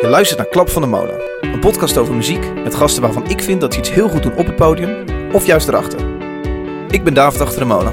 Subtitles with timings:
[0.00, 3.42] Je luistert naar Klap van de Molen, een podcast over muziek met gasten waarvan ik
[3.42, 6.00] vind dat ze iets heel goed doen op het podium of juist erachter.
[6.90, 7.92] Ik ben David achter de molen.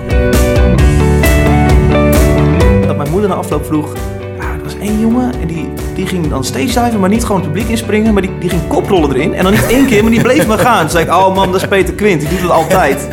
[2.88, 3.94] Dat mijn moeder na afloop vroeg,
[4.40, 7.42] ja, er was één jongen en die, die ging dan steeds diven, maar niet gewoon
[7.42, 9.34] het publiek inspringen, maar die, die ging koprollen erin.
[9.34, 10.82] En dan niet één keer, maar die bleef maar gaan.
[10.82, 13.08] Toen zei ik, oh man, dat is Peter Quint, die doet het altijd.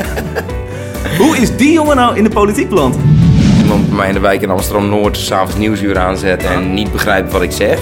[1.19, 2.97] Hoe is die jongen nou in de politiek beland?
[3.63, 7.43] iemand bij mij in de wijk in Amsterdam-Noord s'avonds nieuwsuur aanzet en niet begrijpt wat
[7.43, 7.79] ik zeg,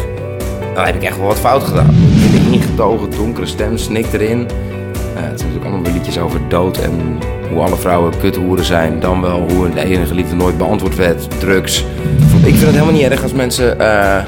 [0.84, 1.94] dan heb ik echt wel wat fout gedaan.
[2.22, 4.40] In de ingetogen, donkere stem snikt erin.
[4.40, 7.18] Eh, het zijn natuurlijk allemaal weer liedjes over dood en
[7.50, 9.00] hoe alle vrouwen kuthoeren zijn.
[9.00, 11.84] Dan wel hoe de enige liefde nooit beantwoord werd, drugs.
[12.44, 14.24] Ik vind het helemaal niet erg als mensen eh,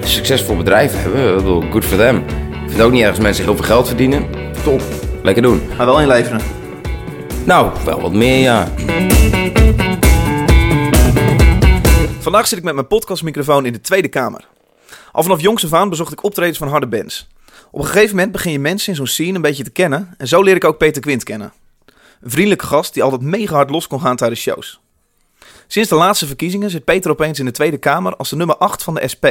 [0.00, 1.28] een succesvol bedrijf hebben.
[1.30, 2.16] Ik bedoel, good for them.
[2.16, 2.24] Ik
[2.58, 4.26] vind het ook niet erg als mensen heel veel geld verdienen.
[4.62, 4.82] Top,
[5.22, 5.62] lekker doen.
[5.76, 6.40] Maar wel inleveren.
[7.44, 8.68] Nou, wel wat meer ja.
[12.18, 14.44] Vandaag zit ik met mijn podcastmicrofoon in de Tweede Kamer.
[15.18, 17.28] Al vanaf jongs af bezocht ik optredens van harde bands.
[17.70, 20.28] Op een gegeven moment begin je mensen in zo'n scene een beetje te kennen en
[20.28, 21.52] zo leer ik ook Peter Quint kennen.
[22.20, 24.80] Een vriendelijke gast die altijd mega hard los kon gaan tijdens shows.
[25.66, 28.82] Sinds de laatste verkiezingen zit Peter opeens in de Tweede Kamer als de nummer 8
[28.82, 29.26] van de SP.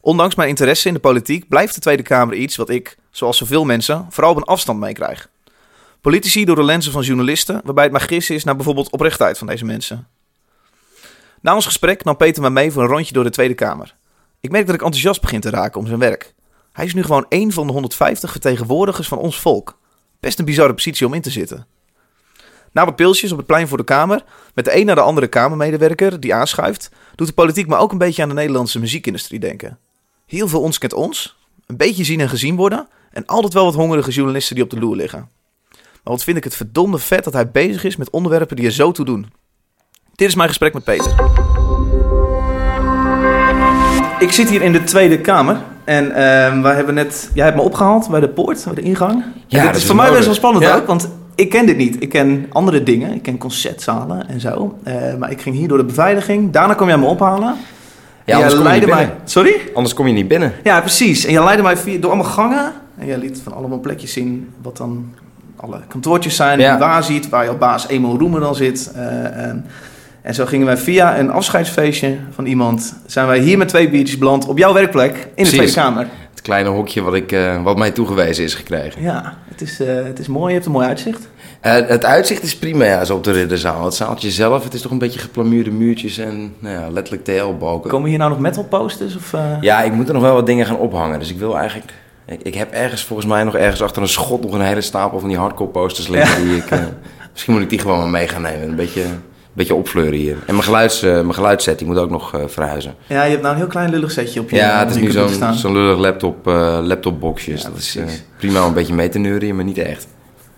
[0.00, 3.64] Ondanks mijn interesse in de politiek blijft de Tweede Kamer iets wat ik, zoals zoveel
[3.64, 5.28] mensen, vooral op een afstand meekrijg.
[6.00, 9.46] Politici door de lenzen van journalisten, waarbij het maar gissen is naar bijvoorbeeld oprechtheid van
[9.46, 10.08] deze mensen.
[11.40, 13.96] Na ons gesprek nam Peter me mee voor een rondje door de Tweede Kamer.
[14.40, 16.34] Ik merk dat ik enthousiast begin te raken om zijn werk.
[16.72, 19.78] Hij is nu gewoon één van de 150 vertegenwoordigers van ons volk.
[20.20, 21.66] Best een bizarre positie om in te zitten.
[22.72, 25.26] Na wat pilsjes op het plein voor de Kamer, met de een naar de andere
[25.26, 29.78] Kamermedewerker die aanschuift, doet de politiek me ook een beetje aan de Nederlandse muziekindustrie denken.
[30.26, 31.36] Heel veel ons kent ons,
[31.66, 34.78] een beetje zien en gezien worden en altijd wel wat hongerige journalisten die op de
[34.78, 35.28] loer liggen.
[35.72, 38.72] Maar wat vind ik het verdomde vet dat hij bezig is met onderwerpen die er
[38.72, 39.32] zo toe doen.
[40.14, 41.14] Dit is mijn gesprek met Peter.
[44.18, 45.56] Ik zit hier in de Tweede Kamer.
[45.84, 47.30] En ehm wij hebben net...
[47.34, 49.24] Jij hebt me opgehaald bij de poort, bij de ingang.
[49.46, 50.76] Ja, En dat is voor mij best wel spannend Ja.
[50.76, 51.96] ook, want ik ken dit niet.
[52.02, 53.14] Ik ken andere dingen.
[53.14, 54.78] Ik ken concertzalen en zo.
[54.82, 56.52] Eh, maar ik ging hier door de beveiliging.
[56.52, 57.54] Daarna kwam jij me ophalen.
[58.24, 59.06] Ja, anders kom je niet leidde binnen.
[59.06, 59.16] mij...
[59.24, 59.54] Sorry?
[59.74, 60.52] Anders kom je niet binnen.
[60.64, 61.24] Ja, precies.
[61.24, 62.72] En jij leidde mij via, door allemaal gangen.
[62.98, 65.12] En jij liet van allemaal plekjes zien wat dan
[65.56, 66.58] alle kantoortjes zijn.
[66.60, 66.72] Ja.
[66.72, 68.92] En waar ziet, waar jouw baas Emo Roemer dan zit.
[68.94, 69.66] Eh, en,
[70.28, 72.94] en zo gingen wij via een afscheidsfeestje van iemand...
[73.06, 75.56] zijn wij hier met twee biertjes beland op jouw werkplek in de Precies.
[75.56, 76.06] Tweede Kamer.
[76.30, 79.02] Het kleine hokje wat, ik, eh, wat mij toegewezen is gekregen.
[79.02, 80.46] Ja, het is, eh, het is mooi.
[80.46, 81.28] Je hebt een mooi uitzicht.
[81.60, 83.84] Eh, het uitzicht is prima ja, zo op de ridderzaal.
[83.84, 87.90] Het zaaltje zelf, het is toch een beetje geplamuurde muurtjes en nou ja, letterlijk TL-balken.
[87.90, 89.16] Komen hier nou nog metal posters?
[89.16, 89.34] Of?
[89.60, 91.18] Ja, ik moet er nog wel wat dingen gaan ophangen.
[91.18, 91.92] Dus ik wil eigenlijk...
[92.26, 95.20] Ik, ik heb ergens volgens mij nog ergens achter een schot nog een hele stapel
[95.20, 96.42] van die hardcore posters liggen.
[96.44, 96.70] Die ik,
[97.32, 98.68] misschien moet ik die gewoon maar mee gaan nemen.
[98.68, 99.04] Een beetje,
[99.58, 100.32] beetje opfleuren hier.
[100.46, 102.94] En mijn, geluids, eh, mijn geluidsset die moet ook nog eh, verhuizen.
[103.06, 105.10] ja, je hebt nou een heel klein lullig setje op je Ja, het is nu
[105.10, 107.50] zo'n zo'n lullig laptop, eh laptopboxje.
[107.50, 107.98] Ja, dat is
[108.38, 110.06] prima om een beetje mee te neurien, maar niet echt.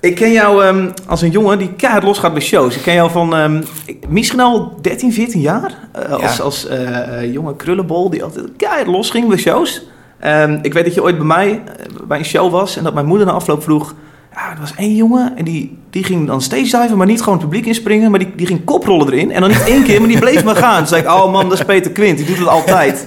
[0.00, 2.76] Ik ken jou ehm, als een jongen die keihard losgaat bij shows.
[2.76, 5.74] Ik ken jou van ik- misschien al 13, 14 jaar.
[6.10, 6.42] als Ja.
[6.42, 9.82] als eh, jonge krullenbol die altijd keihard losging bij shows.
[10.18, 11.62] Ehm, ik weet dat je ooit bij mij
[12.06, 13.94] bij een show was en dat mijn moeder na afloop vroeg...
[14.34, 17.38] Ja, er was één jongen en die, die ging dan steeds diven, maar niet gewoon
[17.38, 18.10] het publiek inspringen.
[18.10, 19.32] Maar die, die ging koprollen erin.
[19.32, 20.78] En dan niet één keer, maar die bleef maar gaan.
[20.78, 23.04] Toen zei ik, oh man, dat is Peter Quint, die doet het altijd.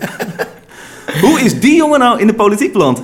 [1.22, 3.02] Hoe is die jongen nou in de politiek beland?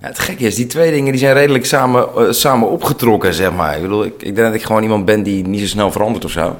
[0.00, 3.52] Ja, het gekke is, die twee dingen die zijn redelijk samen, eh, samen opgetrokken, zeg
[3.52, 3.76] maar.
[3.76, 6.24] Ik bedoel, ik, ik denk dat ik gewoon iemand ben die niet zo snel verandert
[6.24, 6.56] of zo.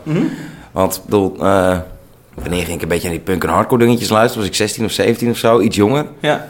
[0.73, 1.79] Want, ik bedoel, eh,
[2.35, 4.39] wanneer ging ik een beetje aan die punk en hardcore dingetjes luisteren?
[4.39, 6.07] Was ik 16 of 17 of zo, iets jonger.
[6.21, 6.49] Ja,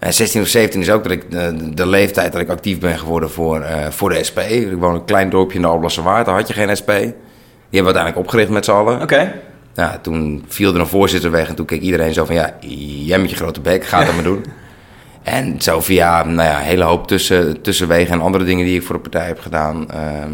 [0.00, 2.78] En 16 of 17 is ook dat ik, eh, de, de leeftijd dat ik actief
[2.78, 4.38] ben geworden voor, eh, voor de SP.
[4.38, 6.86] Ik woon in een klein dorpje in de Alblasse Waard, daar had je geen SP.
[6.86, 9.02] Die hebben we uiteindelijk opgericht met z'n allen.
[9.02, 9.34] oké.
[9.74, 12.34] Ja, toen viel er een voorzitter weg en toen keek iedereen zo van...
[12.34, 12.54] ja,
[13.04, 14.44] jij met je grote bek, ga dat maar doen.
[15.22, 18.82] En zo via nou ja, een hele hoop tussen, tussenwegen en andere dingen die ik
[18.82, 19.90] voor de partij heb gedaan.
[19.90, 20.32] ehm,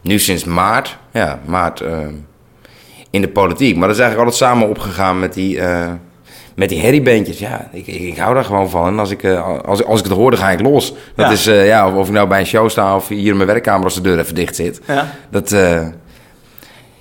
[0.00, 2.14] nu sinds maart, ja, maart ehm,
[3.10, 3.76] in de politiek.
[3.76, 5.90] Maar dat is eigenlijk altijd samen opgegaan met die, eh
[6.58, 7.38] met die herriebeentjes.
[7.38, 8.86] Ja, ik, ik, hou daar gewoon van.
[8.86, 10.92] En als ik, eh, als, als ik het hoor, dan ga ik los.
[11.14, 11.32] Dat Ja.
[11.32, 13.84] is, eh, ja, of, ik nou bij een show sta of hier in mijn werkkamer
[13.84, 14.80] als de deur even dicht zit.
[14.86, 15.10] Ja.
[15.30, 15.86] Dat, eh,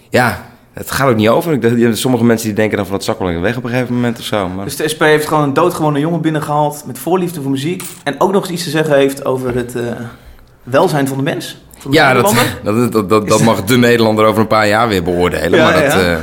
[0.09, 1.54] ja, het gaat ook niet over.
[1.54, 4.18] Ik, sommige mensen die denken dan van dat zak wel weg op een gegeven moment
[4.19, 4.48] of zo.
[4.50, 7.83] Maar Dus de SP heeft gewoon een doodgewone jongen binnengehaald met voorliefde voor muziek.
[8.03, 9.75] En ook nog eens iets te zeggen heeft over het
[10.63, 11.62] welzijn van de mens.
[11.77, 12.33] Van de ja, dat,
[12.63, 15.60] dat, dat, dat, dat mag de Nederlander over een paar jaar weer beoordelen.
[15.60, 16.00] Ja, maar dat, ja.
[16.10, 16.19] ja.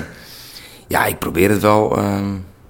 [0.89, 1.97] ja, ik probeer het wel.
[1.97, 2.25] ehm,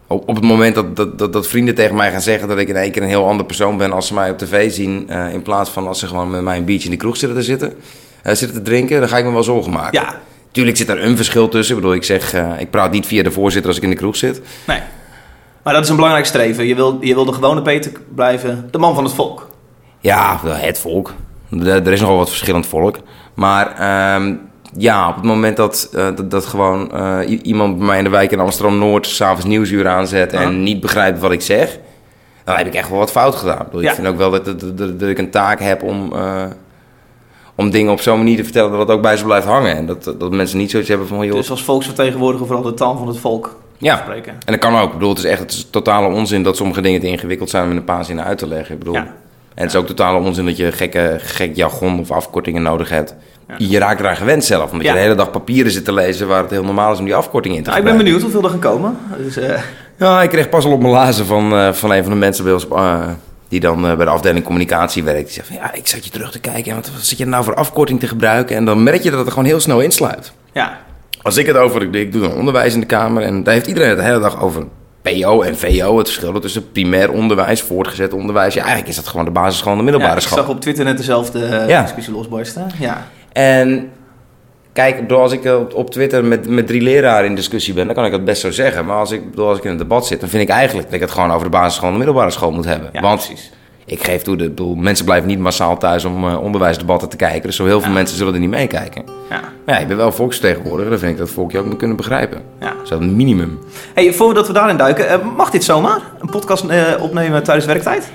[0.06, 2.68] op, op het moment dat, dat, dat, dat vrienden tegen mij gaan zeggen dat ik
[2.68, 5.04] in één keer een heel ander persoon ben als ze mij op tv zien.
[5.08, 7.38] eh, in plaats van als ze gewoon met mij een biertje in de kroeg zitten
[7.38, 7.74] te zitten,
[8.22, 10.00] eh, zitten te drinken, dan ga ik me wel zorgen maken.
[10.00, 10.20] Ja,
[10.50, 11.74] Tuurlijk zit daar een verschil tussen.
[11.76, 13.96] Ik bedoel, ik zeg, eh, ik praat niet via de voorzitter als ik in de
[13.96, 14.40] kroeg zit.
[14.66, 14.80] nee.
[15.62, 16.66] Maar dat is een belangrijk streven.
[16.66, 19.48] Je wil, je wil de gewone Peter blijven, de man van het volk.
[20.00, 21.12] Ja, het volk.
[21.50, 22.96] Er er is nogal wat verschillend volk.
[23.34, 24.34] Maar ehm,
[24.76, 28.10] ja, op het moment dat, eh, dat, dat gewoon eh, iemand bij mij in de
[28.10, 29.06] wijk in Amsterdam-Noord...
[29.06, 31.78] s'avonds nieuwsuur aanzet en niet begrijpt wat ik zeg...
[32.44, 33.66] dan heb ik echt wel wat fout gedaan.
[33.72, 33.94] Ik, Ja.
[33.94, 36.12] vind ook wel dat, dat, dat, dat ik een taak heb om...
[36.12, 36.44] eh,
[37.56, 39.76] om dingen op zo'n manier te vertellen dat het ook bij ze blijft hangen.
[39.76, 41.26] En dat, dat mensen niet zoiets hebben van...
[41.26, 44.32] Joh, Dus als volksvertegenwoordiger vooral de taal van het volk ja, spreken.
[44.32, 44.86] en dat kan ook.
[44.86, 47.64] Ik bedoel, het is echt het is totale onzin dat sommige dingen te ingewikkeld zijn
[47.64, 48.72] om in een paar zinnen uit te leggen.
[48.72, 49.00] Ik bedoel, Ja.
[49.54, 53.14] En het is ook totale onzin dat je gekke, gek jargon of afkortingen nodig hebt.
[53.58, 56.42] Je raakt eraan gewend zelf, omdat je de hele dag papieren zit te lezen waar
[56.42, 58.22] het heel normaal is om die afkorting in te Nou, ik ben gebruiken.
[58.28, 58.98] benieuwd hoeveel er gaan komen.
[59.24, 59.62] Dus, eh,
[59.98, 62.44] Ja, ik kreeg pas al op mijn lazen van, eh, van een van de mensen
[62.44, 63.00] bij ons, eh,
[63.48, 65.24] die dan bij de afdeling communicatie werkt.
[65.24, 67.44] Die zegt van, ja, ik zat je terug te kijken en wat, zit je nou
[67.44, 68.56] voor afkorting te gebruiken?
[68.56, 70.32] En dan merk je dat het er gewoon heel snel insluit.
[70.52, 70.78] ja.
[71.22, 73.66] Als ik het over, ik, ik doe dan onderwijs in de Kamer en daar heeft
[73.66, 74.64] iedereen het de hele dag over
[75.02, 78.54] PO en VO, het verschil tussen primair onderwijs, voortgezet onderwijs.
[78.54, 80.38] Ja, eigenlijk is dat gewoon de basisschool en de middelbare Ja, ik school.
[80.38, 81.82] zag op Twitter net dezelfde Ja.
[81.82, 82.66] discussie losbarsten.
[82.78, 83.06] Ja.
[83.34, 83.90] En
[84.72, 88.04] kijk, bedoel, als ik op, Twitter met, met drie leraren in discussie ben, dan kan
[88.04, 88.84] ik dat best zo zeggen.
[88.84, 90.94] Maar als ik, bedoel, als ik in een debat zit, dan vind ik eigenlijk dat
[90.94, 92.88] ik het gewoon over de basisschool en de middelbare school moet hebben.
[92.92, 93.32] Ja, Want
[93.86, 97.42] ik geef toe, de, bedoel, mensen blijven niet massaal thuis om eh, onderwijsdebatten te kijken.
[97.42, 97.94] Dus zo heel veel Ja.
[97.94, 99.02] mensen zullen er niet meekijken.
[99.30, 99.40] Ja.
[99.64, 101.76] Maar ja, ik ben wel volksvertegenwoordiger, dan vind ik dat het volk je ook moet
[101.76, 102.40] kunnen begrijpen.
[102.60, 102.66] ja.
[102.66, 103.58] Dat is een minimum.
[103.94, 106.00] Hey, voordat we daarin duiken, eh, mag dit zomaar?
[106.20, 108.10] Een podcast eh, opnemen tijdens werktijd?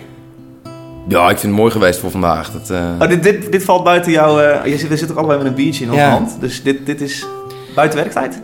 [1.09, 2.51] Ja, ik vind het mooi geweest voor vandaag.
[2.51, 4.39] Dat, eh, Oh, dit, dit, dit valt buiten jouw...
[4.39, 6.09] eh, je zit, we zitten ook allebei met een biertje in onze Ja.
[6.09, 6.37] hand.
[6.39, 7.25] Dus dit, dit is
[7.75, 8.41] buiten werktijd?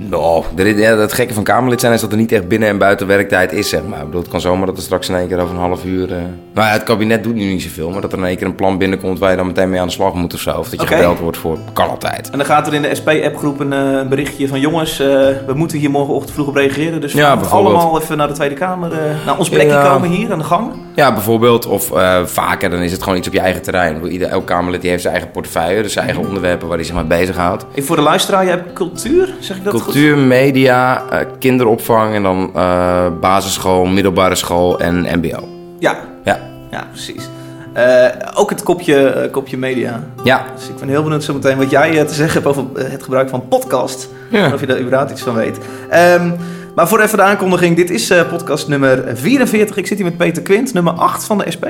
[0.00, 3.06] Nou, ja, het gekke van Kamerlid zijn is dat er niet echt binnen- en buiten
[3.06, 3.98] werktijd is, zeg maar.
[3.98, 6.12] Ik bedoel, het kan zomaar dat er straks in één keer over een half uur...
[6.12, 6.18] eh,
[6.54, 8.54] Nou ja, het kabinet doet nu niet zoveel, maar dat er in één keer een
[8.54, 10.50] plan binnenkomt waar je dan meteen mee aan de slag moet of zo.
[10.50, 10.94] Of dat je Oké.
[10.96, 11.58] gebeld wordt voor...
[11.72, 12.30] Kan altijd.
[12.30, 14.60] En dan gaat er in de SP-appgroep een eh, berichtje van...
[14.60, 15.06] jongens, eh,
[15.46, 17.00] we moeten hier morgenochtend vroeg op reageren.
[17.00, 18.90] Dus we Ja, allemaal even naar de Tweede Kamer...
[19.26, 19.92] naar ons plekje Ja.
[19.92, 20.72] komen hier aan de gang.
[20.94, 21.66] Ja, bijvoorbeeld.
[21.66, 21.90] Of
[22.24, 24.06] vaker, dan is het gewoon iets op je eigen terrein.
[24.06, 26.94] Ieder, elk Kamerlid die heeft zijn eigen portefeuille, dus zijn eigen onderwerpen waar hij zich
[26.94, 27.64] mee bezighoudt.
[27.74, 29.87] Hey, voor de luisteraar, je hebt cultuur, zeg ik dat goed?
[29.88, 35.48] Cultuur, media, eh, kinderopvang en dan eh, basisschool, middelbare school en mbo.
[35.78, 36.38] Ja, Ja.
[36.70, 37.28] ja precies.
[37.72, 40.02] Eh, ook het kopje, kopje media.
[40.24, 40.44] Ja.
[40.54, 43.48] Dus ik ben heel benieuwd zometeen wat jij te zeggen hebt over het gebruik van
[43.48, 44.08] podcast.
[44.30, 44.44] Ja.
[44.44, 45.58] En of je daar überhaupt iets van weet.
[45.90, 46.30] Ehm,
[46.74, 47.76] maar voor even de aankondiging.
[47.76, 49.76] Dit is podcast nummer 44.
[49.76, 51.64] Ik zit hier met Peter Quint, nummer 8 van de SP.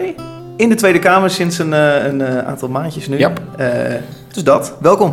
[0.56, 3.19] In de Tweede Kamer sinds een, een aantal maandjes nu.
[3.19, 3.31] Eh,
[4.32, 4.76] dus dat.
[4.81, 5.12] Welkom.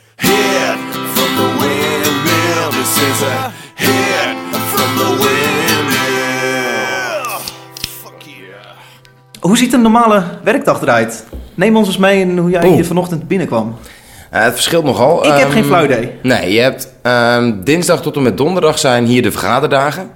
[1.79, 2.69] Windmill.
[2.69, 4.37] This is a hit
[4.73, 5.07] from the
[6.11, 7.39] Windmill.
[8.01, 8.35] Fuck yeah.
[9.39, 11.25] Hoe ziet een normale werkdag eruit?
[11.55, 12.73] Neem ons eens mee in hoe jij Oeh.
[12.73, 13.75] hier vanochtend binnenkwam.
[14.29, 15.25] Eh, het verschilt nogal.
[15.25, 16.11] Ik heb Ehm, geen flauw idee.
[16.23, 20.11] Nee, je hebt ehm, dinsdag tot en met donderdag zijn hier de vergaderdagen.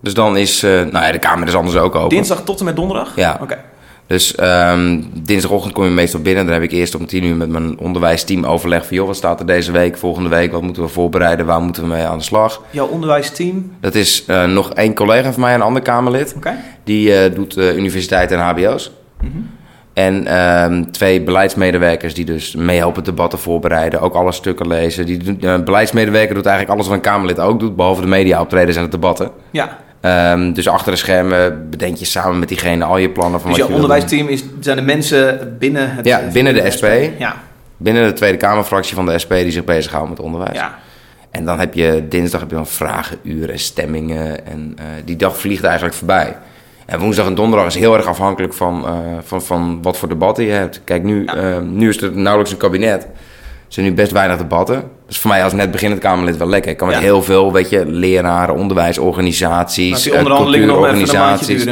[0.00, 2.08] Dus dan is, eh, nou ja, de kamer is anders ook open.
[2.08, 3.12] Dinsdag tot en met donderdag?
[3.16, 3.38] Ja.
[3.42, 3.58] Oké.
[4.06, 6.44] Dus ehm, dinsdagochtend kom je meestal binnen.
[6.44, 8.96] Dan heb ik eerst om tien uur met mijn onderwijsteam overleg van...
[8.96, 10.52] joh, wat staat er deze week, volgende week?
[10.52, 11.46] Wat moeten we voorbereiden?
[11.46, 12.62] Waar moeten we mee aan de slag?
[12.70, 13.72] Jouw onderwijsteam.
[13.80, 16.34] Dat is eh, nog één collega van mij, een ander Kamerlid.
[16.36, 16.54] Oké.
[16.84, 18.90] Die eh, doet eh, universiteit en hbo's.
[19.96, 24.00] En ehm, twee beleidsmedewerkers die dus meehelpen debatten voorbereiden.
[24.00, 25.06] Ook alle stukken lezen.
[25.06, 27.76] Die eh, beleidsmedewerker doet eigenlijk alles wat een Kamerlid ook doet.
[27.76, 29.30] Behalve de media-optredens en de debatten.
[29.50, 29.78] Ja.
[30.06, 33.58] Ehm, dus achter de schermen bedenk je samen met diegene al je plannen van Dus
[33.58, 36.06] wat je onderwijsteam is, zijn de mensen binnen het...
[36.06, 36.86] Ja, binnen de SP.
[37.18, 37.42] Ja.
[37.76, 40.56] Binnen de Tweede Kamerfractie van de SP die zich bezighoudt met onderwijs.
[40.56, 40.78] ja.
[41.30, 44.46] En dan heb je dinsdag heb je dan vragenuren en stemmingen.
[44.46, 46.36] En eh, die dag vliegt eigenlijk voorbij.
[46.86, 50.44] En woensdag en donderdag is heel erg afhankelijk van, eh, van, van wat voor debatten
[50.44, 50.80] je hebt.
[50.84, 53.06] Kijk, nu, eh, nu is er nauwelijks een kabinet.
[53.68, 54.82] Zijn nu best weinig debatten.
[55.06, 56.70] Dus voor mij als net beginnend Kamerlid wel lekker.
[56.70, 57.02] Ik kan met Ja.
[57.02, 61.64] heel veel, weet je, leraren, onderwijsorganisaties, cultuurorganisaties.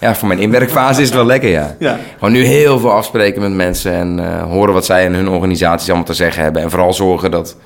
[0.00, 1.76] Ja, voor mijn inwerkfase is het wel lekker, ja.
[1.78, 1.98] Ja.
[2.18, 5.86] Gewoon nu heel veel afspreken met mensen en eh, horen wat zij en hun organisaties
[5.88, 6.62] allemaal te zeggen hebben.
[6.62, 7.56] En vooral zorgen dat,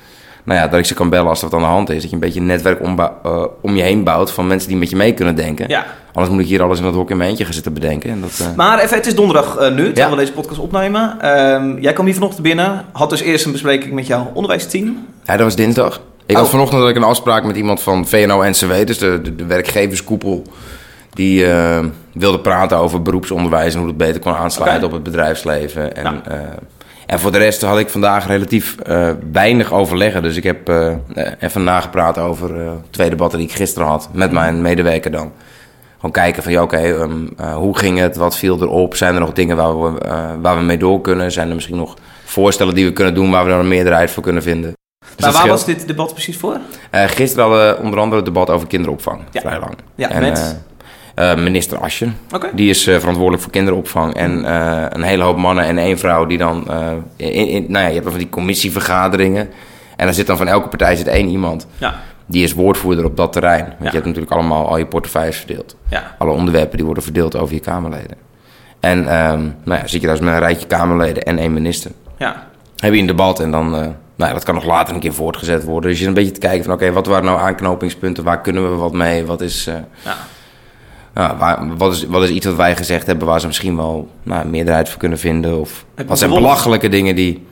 [0.43, 1.95] nou ja, dat ik ze kan bellen als er wat aan de hand is.
[2.01, 4.77] Dat je een beetje een netwerk ombou- eh, om je heen bouwt van mensen die
[4.77, 5.65] met je mee kunnen denken.
[5.67, 5.85] Ja.
[6.15, 8.09] Anders moet ik hier alles in dat hok in mijn eentje gaan zitten bedenken.
[8.09, 10.09] En dat, eh, Maar even, het is donderdag eh, nu, terwijl Ja.
[10.09, 11.21] we deze podcast opnemen.
[11.21, 12.85] Ehm, jij kwam hier vanochtend binnen.
[12.91, 15.05] Had dus eerst een bespreking met jouw onderwijsteam.
[15.25, 16.01] ja, dat was dinsdag.
[16.25, 16.41] Ik Oh.
[16.41, 20.43] had vanochtend had ik een afspraak met iemand van VNO-NCW, dus de, de, de werkgeverskoepel
[21.13, 21.79] Die eh,
[22.13, 25.95] wilde praten over beroepsonderwijs en hoe het beter kon aansluiten op het bedrijfsleven.
[25.95, 26.37] En, eh,
[27.05, 30.21] en voor de rest had ik vandaag relatief eh, weinig overleggen.
[30.23, 30.97] Dus ik heb eh, eh,
[31.39, 35.31] even nagepraat over eh, twee debatten die ik gisteren had met mijn medewerker dan.
[36.05, 38.15] Gewoon kijken van ja, oké, ehm, eh, hoe ging het?
[38.15, 38.95] Wat viel erop?
[38.95, 41.31] Zijn er nog dingen waar we, eh, waar we mee door kunnen?
[41.31, 44.23] Zijn er misschien nog voorstellen die we kunnen doen waar we dan een meerderheid voor
[44.23, 44.73] kunnen vinden?
[44.99, 45.51] Dus maar waar scheelt.
[45.55, 46.57] was dit debat precies voor?
[46.89, 49.21] Eh, gisteren hadden we onder andere het debat over kinderopvang.
[49.31, 49.41] Ja.
[49.41, 49.73] Vrij lang.
[49.95, 50.59] Ja, en, met?
[51.37, 52.09] minister Asje.
[52.53, 54.13] Die is verantwoordelijk voor kinderopvang.
[54.13, 56.67] En eh, een hele hoop mannen en één vrouw die dan...
[57.15, 59.49] in, in- nou ja, je hebt dan van die commissievergaderingen.
[59.95, 61.67] En dan zit dan van elke partij zit één iemand.
[61.77, 63.65] Ja, Die is woordvoerder op dat terrein.
[63.65, 63.85] Want Ja.
[63.85, 65.75] je hebt natuurlijk allemaal al je portefeuilles verdeeld.
[65.89, 66.15] ja.
[66.17, 68.17] Alle onderwerpen die worden verdeeld over je Kamerleden.
[68.79, 71.91] En ehm, nou ja, zit je daar dus met een rijtje Kamerleden en één minister
[72.17, 72.47] ja.
[72.75, 73.91] heb je een debat en dan, eh, nou
[74.29, 75.89] ja, dat kan nog later een keer voortgezet worden.
[75.89, 78.23] Dus je zit een beetje te kijken van, oké, wat waren nou aanknopingspunten?
[78.23, 79.25] Waar kunnen we wat mee?
[79.25, 80.15] Wat is, eh, ja.
[81.13, 84.09] nou, waar, wat is, wat is iets wat wij gezegd hebben waar ze misschien wel
[84.23, 85.59] nou, een meerderheid voor kunnen vinden?
[85.59, 87.45] Of wat zijn belachelijke dingen die...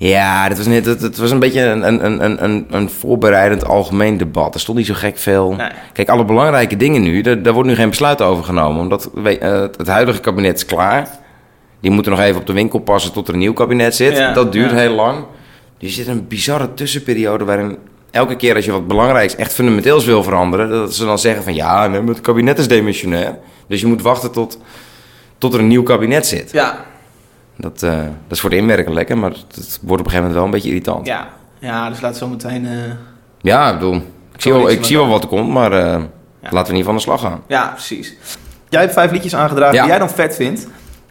[0.00, 4.54] Ja, dat was, net, was een beetje een, een, een, een, een voorbereidend algemeen debat.
[4.54, 5.52] Er stond niet zo gek veel.
[5.52, 5.68] Nee.
[5.92, 8.80] Kijk, alle belangrijke dingen nu, daar, daar wordt nu geen besluit over genomen.
[8.80, 11.08] Omdat we- eh, het huidige kabinet is klaar.
[11.80, 14.16] Die moeten nog even op de winkel passen tot er een nieuw kabinet zit.
[14.16, 14.76] Ja, dat duurt ja.
[14.76, 15.24] heel lang.
[15.78, 17.76] Dus je zit in een bizarre tussenperiode waarin
[18.10, 21.54] elke keer als je wat belangrijks, echt fundamenteels wil veranderen, dat ze dan zeggen van
[21.54, 23.38] ja, het kabinet is demissionair.
[23.66, 24.58] Dus je moet wachten tot,
[25.38, 26.52] tot er een nieuw kabinet zit.
[26.52, 26.84] Ja,
[27.60, 28.02] Dat, eh, dat
[28.36, 30.68] is voor het inwerken lekker, maar het wordt op een gegeven moment wel een beetje
[30.68, 31.06] irritant.
[31.06, 31.28] ja.
[31.60, 32.66] Ja, dus laat zo meteen...
[32.66, 32.72] eh,
[33.40, 33.94] Ja, ik bedoel,
[34.34, 36.00] ik zie wel, ik zie wel wat er komt, maar eh,
[36.50, 37.42] laten we niet van de slag gaan.
[37.48, 38.14] Ja, precies.
[38.68, 39.80] Jij hebt vijf liedjes aangedragen Ja.
[39.80, 40.66] die jij dan vet vindt.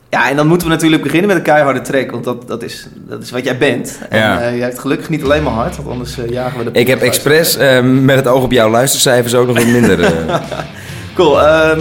[0.09, 2.87] Ja, en dan moeten we natuurlijk beginnen met een keiharde track, want dat, dat, is,
[2.95, 3.99] dat is wat jij bent.
[4.09, 4.39] En Ja.
[4.41, 6.79] jij hebt gelukkig niet alleen maar hard, want anders jagen we de...
[6.79, 10.13] Ik heb expres met het oog op jouw luistercijfers ook nog wat minder.
[11.15, 11.41] Cool.
[11.41, 11.79] ehm,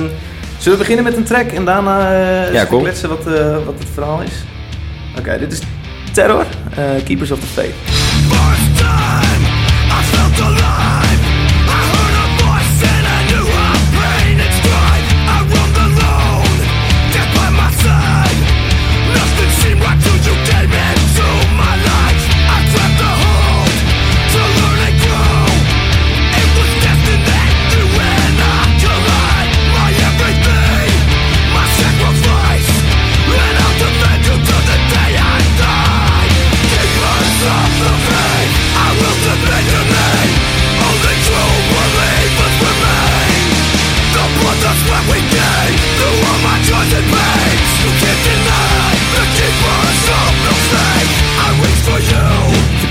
[0.59, 2.83] zullen we beginnen met een track en daarna Ja, eens cool.
[2.83, 3.25] kletsen wat,
[3.65, 4.45] wat het verhaal is?
[5.19, 5.61] Oké, dit is
[6.13, 6.47] Terror,
[6.77, 7.75] eh, Keepers of the Faith.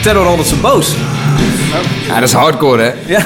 [0.06, 0.96] Terror zo boos.
[2.08, 2.92] ja, dat is hardcore, hè?
[3.06, 3.26] Ja.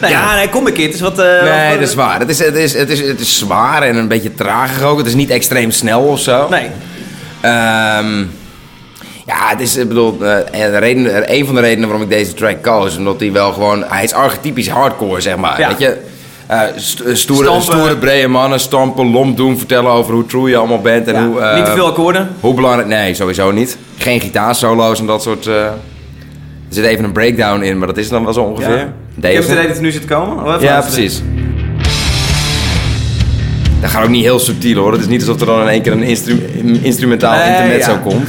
[0.00, 0.84] Nou ja, nee, kom een keer.
[0.86, 1.18] Het is wat...
[1.18, 2.18] eh, Nee, wat- dat is waar.
[2.18, 4.98] Het is, het, is, het, is, het is zwaar en een beetje trager ook.
[4.98, 6.48] Het is niet extreem snel of zo.
[6.48, 6.66] Nee.
[7.40, 8.18] Ehm,
[9.26, 10.36] ja, het is, ik bedoel, eh,
[10.70, 13.52] de reden, een van de redenen waarom ik deze track koos, is omdat hij wel
[13.52, 15.60] gewoon, hij is archetypisch hardcore, zeg maar.
[15.60, 15.68] Ja.
[15.68, 16.00] Weet je?
[16.52, 20.80] Eh, st- stoere, stoere, brede mannen, stampen, lomp doen, vertellen over hoe true je allemaal
[20.80, 21.06] bent.
[21.08, 22.28] En Ja, hoe, eh, niet te veel akkoorden.
[22.40, 23.76] Hoe belangrijk, nee, sowieso niet.
[23.98, 25.46] Geen gitaarsolo's en dat soort.
[25.46, 25.72] eh, er
[26.68, 28.70] zit even een breakdown in, maar dat is dan wel zo ongeveer.
[28.76, 29.28] Ja.
[29.28, 30.60] Ik heb het dat het nu zit te komen.
[30.60, 31.22] Ja, precies.
[33.80, 34.92] Dat gaat ook niet heel subtiel hoor.
[34.92, 36.44] Het is niet alsof er dan in één keer een instru
[36.82, 38.28] instrumentaal intermezzo komt.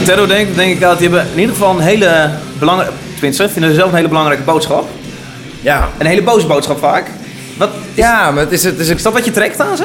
[0.00, 2.94] Ik denk, dan denk ik dat die hebben in ieder geval een hele belangrijke...
[3.14, 4.88] Tenminste, vinden ze zelf een hele belangrijke boodschap.
[5.60, 5.88] Ja.
[5.98, 7.06] Een hele boze boodschap vaak.
[7.58, 9.84] Wat, Ja, maar het is, het is is dat wat je trekt aan ze?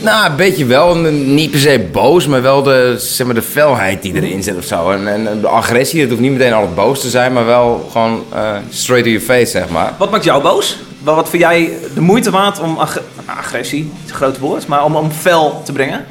[0.00, 4.02] nou, een beetje wel, niet per se boos, maar wel de, zeg maar, de felheid
[4.02, 4.90] die erin zit of zo.
[4.90, 8.24] En, en de agressie, het hoeft niet meteen altijd boos te zijn, maar wel gewoon
[8.34, 9.92] eh, straight to your face, zeg maar.
[9.98, 10.76] Wat maakt jou boos?
[11.02, 14.66] Wat wat vind jij de moeite waard om ag- agressie, het is een groot woord,
[14.66, 16.04] maar om, om fel te brengen?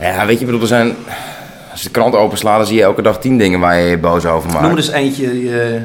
[0.00, 0.94] Ja, weet je, ik bedoel, er zijn...
[1.76, 3.98] Als je de krant openslaat, dan zie je elke dag tien dingen waar je je
[3.98, 4.60] boos over maakt.
[4.62, 5.82] Noem er eens eentje die je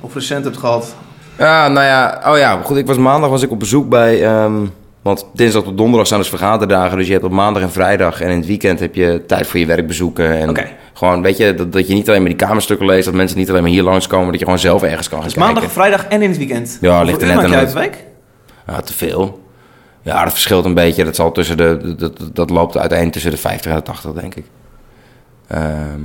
[0.00, 0.94] of recent hebt gehad.
[1.38, 2.76] Ja, nou ja, oh ja, goed.
[2.76, 4.54] Ik was maandag was ik op bezoek bij, ehm,
[5.02, 6.96] Want dinsdag tot donderdag zijn dus vergaderdagen.
[6.98, 9.60] Dus je hebt op maandag en vrijdag en in het weekend heb je tijd voor
[9.60, 10.38] je werkbezoeken.
[10.38, 13.04] En gewoon, weet je, dat, dat je niet alleen maar die kamerstukken leest.
[13.04, 14.30] Dat mensen niet alleen maar hier langskomen.
[14.30, 15.52] Dat je gewoon zelf ergens kan gaan Dus kijken.
[15.54, 16.78] maandag, vrijdag en in het weekend.
[16.80, 18.04] Ja, Hoeveel ligt er net aan week?
[18.66, 19.40] Ja, te veel.
[20.02, 21.04] Ja, dat verschilt een beetje.
[21.04, 24.34] Dat, zal tussen de, dat, dat loopt uiteen tussen de 50 en de 80, denk
[24.34, 24.44] ik.
[25.50, 26.02] Ehm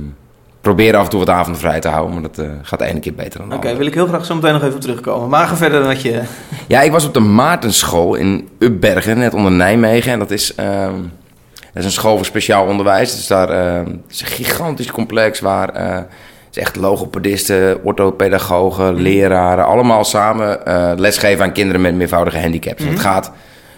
[0.66, 3.00] probeer af en toe wat avonden vrij te houden, maar dat eh, gaat de ene
[3.00, 5.28] keer beter dan de Oké, wil ik heel graag zo meteen nog even op terugkomen.
[5.28, 6.22] Maar ga verder dan dat je...
[6.66, 10.12] Ja, ik was op de Maartenschool in Ubbergen, net onder Nijmegen.
[10.12, 10.94] En dat is, ehm,
[11.54, 13.10] dat is een school voor speciaal onderwijs.
[13.10, 15.68] Het is daar ehm, het is een gigantisch complex waar...
[15.68, 15.94] eh,
[16.46, 19.66] het is echt logopedisten, orthopedagogen, leraren...
[19.66, 22.84] allemaal samen eh, lesgeven aan kinderen met meervoudige handicaps.
[22.84, 23.32] Het gaat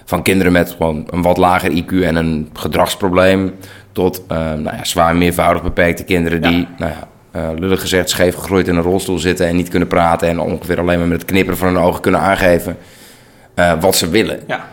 [0.04, 3.54] van kinderen met gewoon een wat lager IQ en een gedragsprobleem...
[3.98, 6.68] tot eh, nou ja, zwaar meervoudig beperkte kinderen die...
[6.78, 9.46] Nou ja, eh, lullig gezegd scheef gegroeid in een rolstoel zitten...
[9.46, 12.20] en niet kunnen praten en ongeveer alleen maar met het knipperen van hun ogen kunnen
[12.20, 12.76] aangeven...
[13.54, 14.40] eh, wat ze willen.
[14.46, 14.64] Ja.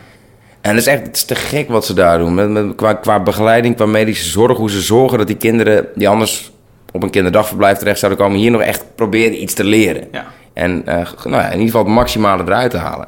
[0.62, 2.34] En het is echt het is te gek wat ze daar doen.
[2.34, 4.58] Met, met, qua, qua begeleiding, qua medische zorg.
[4.58, 6.52] Hoe ze zorgen dat die kinderen die anders
[6.92, 8.40] op een kinderdagverblijf terecht zouden komen...
[8.40, 10.08] hier nog echt proberen iets te leren.
[10.12, 10.26] Ja.
[10.54, 13.08] En nou ja, in ieder geval het maximale eruit te halen.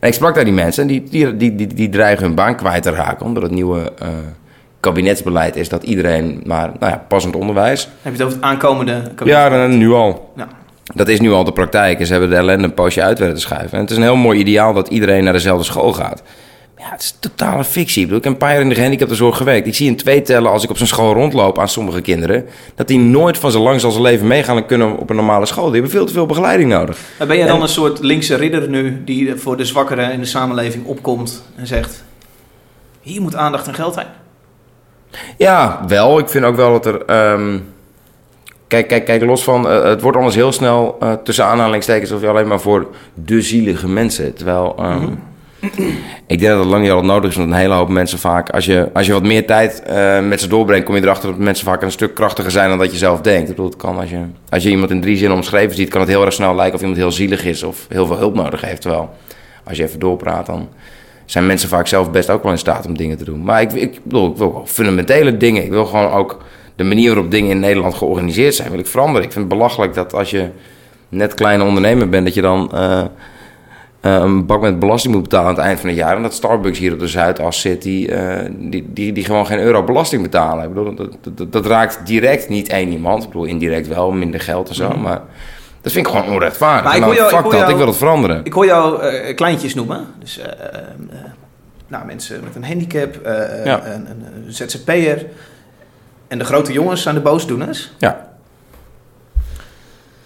[0.00, 2.56] En ik sprak daar die mensen en die, die, die, die, die dreigen hun baan
[2.56, 3.26] kwijt te raken.
[3.26, 3.92] Omdat het nieuwe
[4.80, 7.82] kabinetsbeleid is dat iedereen maar nou ja, passend onderwijs...
[7.82, 9.02] Heb je het over het aankomende...
[9.24, 10.32] Ja, dan- nu al.
[10.36, 10.48] Ja.
[10.94, 11.98] Dat is nu al de praktijk.
[12.00, 13.72] En ze hebben de ellende een poosje uit willen te schuiven.
[13.72, 16.22] En het is een heel mooi ideaal dat iedereen naar dezelfde school gaat.
[16.78, 17.98] Ja, het is totale fictie.
[18.02, 19.66] Ik, bedoel, ik heb een paar jaar in de gehandicaptenzorg gewerkt.
[19.66, 22.46] Ik zie in twee tellen als ik op zo'n school rondloop aan sommige kinderen...
[22.74, 25.46] dat die nooit van zo lang als zijn leven meegaan en kunnen op een normale
[25.46, 25.64] school.
[25.64, 26.98] Die hebben veel te veel begeleiding nodig.
[27.18, 29.02] Maar ben jij dan En- een soort linkse ridder nu...
[29.04, 32.04] die voor de zwakkeren in de samenleving opkomt en zegt...
[33.00, 34.06] hier moet aandacht en geld heen?
[35.36, 36.18] Ja, wel.
[36.18, 37.04] Ik vind ook wel dat er...
[37.04, 37.58] ehm,
[38.66, 39.68] Kijk, kijk, kijk, los van...
[39.68, 42.10] eh, het wordt anders heel snel eh, tussen aanhalingstekens...
[42.12, 44.34] of je alleen maar voor de zielige mensen.
[44.34, 44.74] Terwijl...
[44.78, 45.08] ehm,
[46.26, 48.50] Ik denk dat het lang niet altijd nodig is, want een hele hoop mensen vaak...
[48.50, 50.84] Als je, als je wat meer tijd eh, met ze doorbrengt...
[50.86, 52.68] kom je erachter dat mensen vaak een stuk krachtiger zijn...
[52.68, 53.42] dan dat je zelf denkt.
[53.48, 55.88] Ik bedoel, het kan als je, als je iemand in drie zinnen omschreven ziet...
[55.88, 57.62] kan het heel erg snel lijken of iemand heel zielig is...
[57.62, 58.80] of heel veel hulp nodig heeft.
[58.80, 59.10] Terwijl,
[59.64, 60.68] als je even doorpraat, dan
[61.30, 63.42] zijn mensen vaak zelf best ook wel in staat om dingen te doen.
[63.42, 65.64] Maar ik, ik bedoel, ik wil gewoon fundamentele dingen.
[65.64, 66.38] Ik wil gewoon ook
[66.76, 68.70] de manier waarop dingen in Nederland georganiseerd zijn...
[68.70, 69.22] wil ik veranderen.
[69.22, 70.48] Ik vind het belachelijk dat als je
[71.08, 72.24] net kleine ondernemer bent...
[72.24, 72.70] dat je dan...
[72.72, 73.04] eh,
[74.00, 76.16] eh, een bak met belasting moet betalen aan het eind van het jaar.
[76.16, 79.58] En dat Starbucks hier op de Zuidas zit, die, eh, die, die, die gewoon geen
[79.58, 80.64] euro belasting betalen.
[80.64, 83.22] Ik bedoel, dat, dat, raakt direct niet één iemand.
[83.22, 84.96] Ik bedoel, indirect wel, minder geld en zo.
[84.96, 85.22] Maar
[85.80, 86.84] dat vind ik gewoon onrechtvaardig.
[86.84, 88.44] Maar ik jou- ik fuck hoor dat, jou- ik wil het veranderen.
[88.44, 90.06] Ik hoor jou eh, kleintjes noemen.
[90.18, 90.46] Dus eh,
[90.80, 90.82] eh,
[91.86, 93.86] nou, mensen met een handicap, eh, Ja.
[93.86, 95.26] een, een, een ZZP'er.
[96.28, 97.90] En de grote jongens zijn de boosdoeners.
[97.98, 98.26] Ja.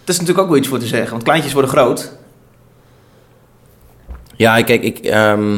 [0.03, 1.11] Dat is natuurlijk ook wel iets voor te zeggen.
[1.11, 2.11] Want kleintjes worden groot.
[4.35, 4.97] Ja, kijk, ik...
[4.99, 5.55] ehm,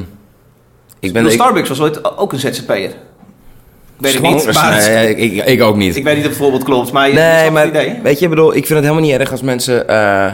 [1.00, 1.24] ik ben...
[1.26, 2.92] Ik, ik, Starbucks was ooit ook een ZZP'er.
[3.98, 4.62] Ik weet het niet, Schoonkers?
[4.62, 5.96] maar Nee, ik, ik, ik ook niet.
[5.96, 6.92] ik weet niet of het voorbeeld klopt.
[6.92, 8.00] Maar je nee, maar het idee.
[8.04, 10.34] weet je, ik bedoel, ik vind het helemaal niet erg als mensen eh,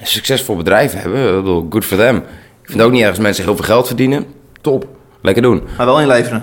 [0.00, 1.28] een succesvol bedrijf hebben.
[1.28, 2.16] Ik bedoel, good for them.
[2.16, 4.24] Ik vind het ook niet erg als mensen heel veel geld verdienen.
[4.60, 4.86] Top,
[5.22, 5.62] lekker doen.
[5.76, 6.42] Maar wel inleveren.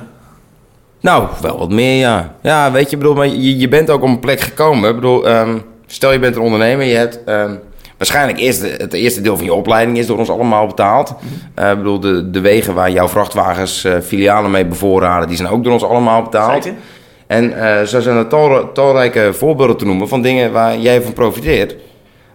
[1.00, 2.36] Nou, wel wat meer, ja.
[2.42, 4.90] Ja, weet je, ik bedoel, maar je, je bent ook op een plek gekomen.
[4.90, 7.56] Ik bedoel, ehm, stel je bent een ondernemer, je hebt ehm,
[8.02, 11.16] waarschijnlijk eerst de- het eerste deel van je opleiding is door ons allemaal betaald.
[11.56, 15.50] Eh, ik bedoel, de, de wegen waar jouw vrachtwagens eh, filialen mee bevoorraden, die zijn
[15.50, 16.64] ook door ons allemaal betaald.
[16.64, 16.80] Zeker.
[17.28, 21.14] En eh, zo zijn er tal- talrijke voorbeelden te noemen van dingen waar jij van
[21.14, 21.76] profiteert,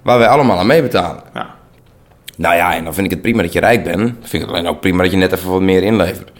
[0.02, 1.22] waar wij allemaal aan meebetalen.
[1.34, 1.54] Ja.
[2.36, 4.00] Nou ja, en dan vind ik het prima dat je rijk bent.
[4.20, 6.30] Vind ik het alleen ook prima dat je net even wat meer inlevert.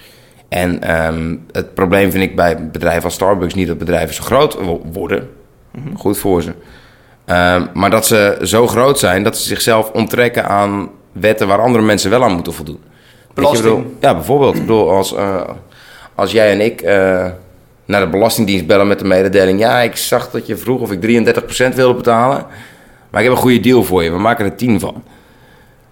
[0.48, 4.54] En ehm, het probleem vind ik bij bedrijven als Starbucks niet dat bedrijven zo groot
[4.54, 5.28] wo- worden.
[5.96, 6.52] Goed voor ze.
[7.26, 11.84] Ehm, maar dat ze zo groot zijn dat ze zichzelf onttrekken aan wetten waar andere
[11.84, 12.80] mensen wel aan moeten voldoen.
[13.34, 13.84] Belasting.
[14.00, 14.54] ja, bijvoorbeeld.
[14.54, 15.40] Ik bedoel, als, eh,
[16.14, 17.26] als jij en ik eh,
[17.84, 19.58] naar de Belastingdienst bellen met de mededeling...
[19.60, 22.46] ja, ik zag dat je vroeg of ik 33% wilde betalen...
[23.10, 25.02] maar ik heb een goede deal voor je, we maken er 10 van.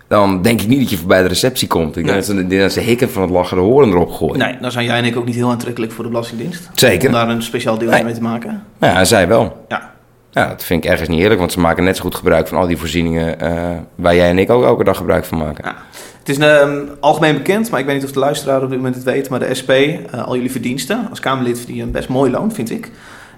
[0.09, 1.97] Dan denk ik niet dat je voorbij de receptie komt.
[1.97, 2.13] Ik Nee.
[2.15, 4.39] denk dat ze, dat ze hikken van het lachen de horen erop gooien.
[4.39, 6.69] Nee, dan zijn jij en ik ook niet heel aantrekkelijk voor de Belastingdienst.
[6.75, 7.07] Zeker.
[7.09, 8.05] Om daar een speciaal deel Nee.
[8.05, 8.63] mee te maken.
[8.79, 9.65] Nou Ja, zij wel.
[9.69, 9.93] Ja.
[10.35, 12.59] Ja, dat vind ik ergens niet eerlijk, want ze maken net zo goed gebruik van
[12.59, 15.65] al die voorzieningen eh, waar jij en ik ook elke dag gebruik van maken.
[15.65, 15.75] Ja.
[16.19, 18.95] Het is ehm, algemeen bekend, maar ik weet niet of de luisteraar op dit moment
[18.95, 19.29] het weet.
[19.29, 22.53] Maar de SP, eh, al jullie verdiensten als Kamerlid verdien je een best mooi loon,
[22.53, 22.91] vind ik.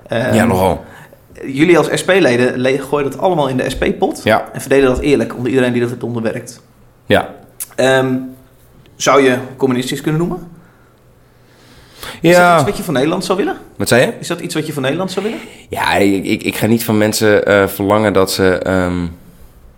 [0.09, 0.85] Ehm, ja, nogal.
[1.47, 4.21] Jullie als SP-leden le- gooien dat allemaal in de SP-pot.
[4.25, 4.45] Ja.
[4.53, 6.63] En verdelen dat eerlijk onder iedereen die dat heeft onderwerkt.
[7.07, 7.35] Ja.
[7.75, 8.15] Ehm,
[8.97, 10.49] zou je communistisch kunnen noemen?
[12.21, 13.57] Is dat iets wat je van Nederland zou willen?
[13.77, 14.13] Wat zei je?
[14.21, 15.41] Is dat iets wat je van Nederland zou willen?
[15.69, 19.07] Ja, ik, ik, ik ga niet van mensen eh, verlangen dat ze ehm,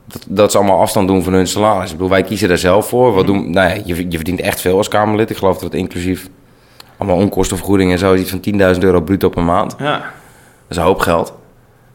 [0.04, 1.90] dat, dat ze allemaal afstand doen van hun salaris.
[1.90, 3.12] Ik bedoel, wij kiezen daar zelf voor.
[3.12, 5.30] Wat doen, nou ja, je, je verdient echt veel als Kamerlid.
[5.30, 6.28] Ik geloof dat het inclusief
[6.96, 8.12] allemaal onkostenvergoeding en zo...
[8.12, 9.74] is iets van 10.000 euro bruto per maand.
[9.78, 9.92] Ja.
[9.92, 10.00] Dat
[10.68, 11.32] is een hoop geld.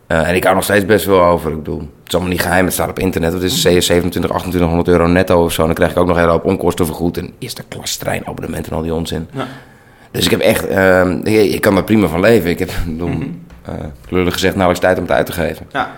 [0.08, 1.52] Eh, en ik hou nog steeds best wel over.
[1.52, 2.66] Ik bedoel, het is allemaal niet geheim.
[2.66, 3.34] Het staat op internet.
[3.34, 5.62] Het is 27, 2800 euro netto of zo.
[5.62, 7.18] En dan krijg ik ook nog een hele hoop onkosten vergoed.
[7.18, 9.28] En eerste klas treinabonnement en al die onzin.
[9.32, 9.48] Ja.
[10.14, 10.68] Dus ik heb echt...
[10.68, 12.50] ehm, ik, ik kan er prima van leven.
[12.50, 13.10] Ik heb, bedoel,
[13.66, 13.74] eh,
[14.10, 15.66] lullig gezegd, nauwelijks tijd om het uit te geven.
[15.72, 15.92] ja.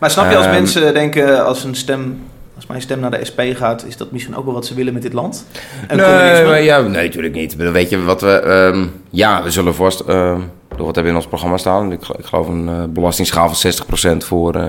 [0.00, 2.18] Maar snap je als Ehm, mensen denken, als een stem...
[2.56, 4.92] Als mijn stem naar de SP gaat, is dat misschien ook wel wat ze willen
[4.92, 5.44] met dit land?
[5.88, 7.56] Een nee, maar ja, nee, natuurlijk niet.
[7.56, 8.30] Weet je wat we...
[8.30, 10.00] ehm, ja, we zullen vast...
[10.00, 11.92] ehm, wat hebben we in ons programma staan?
[11.92, 13.72] Ik, ik geloof een eh, belastingschaal van
[14.14, 14.62] 60% voor, eh,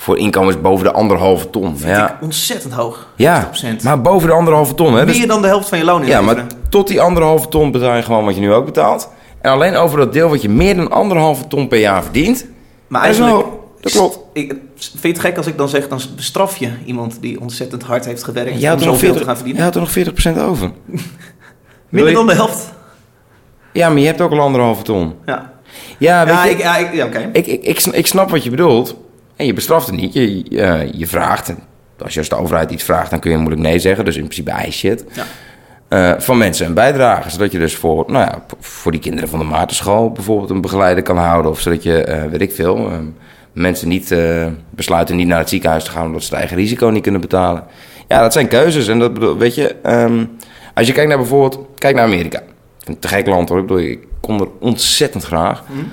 [0.00, 1.76] voor inkomens boven de anderhalve ton.
[1.78, 3.06] Vind ja, ik ontzettend hoog.
[3.16, 3.82] ja 60%.
[3.82, 4.94] maar boven de anderhalve ton.
[4.94, 5.06] Hè?
[5.06, 6.46] Dus- Meer dan de helft van je loon ja, inleveren.
[6.46, 9.08] maar tot die anderhalve ton betaal je gewoon wat je nu ook betaalt.
[9.40, 12.46] En alleen over dat deel wat je meer dan anderhalve ton per jaar verdient...
[12.88, 13.32] Maar eigenlijk...
[13.36, 14.18] wel- dat klopt.
[14.32, 17.82] Ik, vind je het gek als ik dan zeg, dan bestraf je iemand die ontzettend
[17.82, 19.62] hard heeft gewerkt Je om zoveel 40, te gaan je verdienen?
[19.62, 19.90] had er nog
[20.44, 20.70] 40% over.
[21.88, 22.72] Minder je- dan de helft?
[23.72, 25.14] Ja, maar je hebt ook al anderhalve ton.
[25.26, 25.52] Ja,
[25.98, 27.28] Ja, weet ja, je, ik, ja, ik- ja oké.
[27.32, 28.96] Ik, ik, ik, sn- ik snap wat je bedoelt.
[29.38, 30.12] En je bestraft het niet.
[30.12, 31.48] Je, je, je vraagt.
[31.48, 31.58] En
[31.98, 34.04] als je als de overheid iets vraagt, dan kun je moeilijk nee zeggen.
[34.04, 35.04] Dus in principe eis je het.
[35.12, 35.24] Ja.
[35.88, 37.30] Eh, van mensen een bijdrage.
[37.30, 41.02] Zodat je dus voor, nou ja, voor die kinderen van de Maartenschool bijvoorbeeld een begeleider
[41.02, 41.50] kan houden.
[41.50, 42.98] Of zodat je, eh, weet ik veel, eh,
[43.52, 46.86] mensen niet eh, besluiten niet naar het ziekenhuis te gaan omdat ze het eigen risico
[46.86, 47.64] niet kunnen betalen.
[48.08, 48.88] Ja, dat zijn keuzes.
[48.88, 50.24] En dat bedoel, weet je, ehm,
[50.74, 52.38] als je kijkt naar bijvoorbeeld, kijk naar Amerika.
[52.38, 53.58] Ik vind het een te gek land hoor.
[53.58, 55.62] Ik bedoel, ik kom er ontzettend graag.
[55.66, 55.78] Mhm.
[55.78, 55.86] Eh,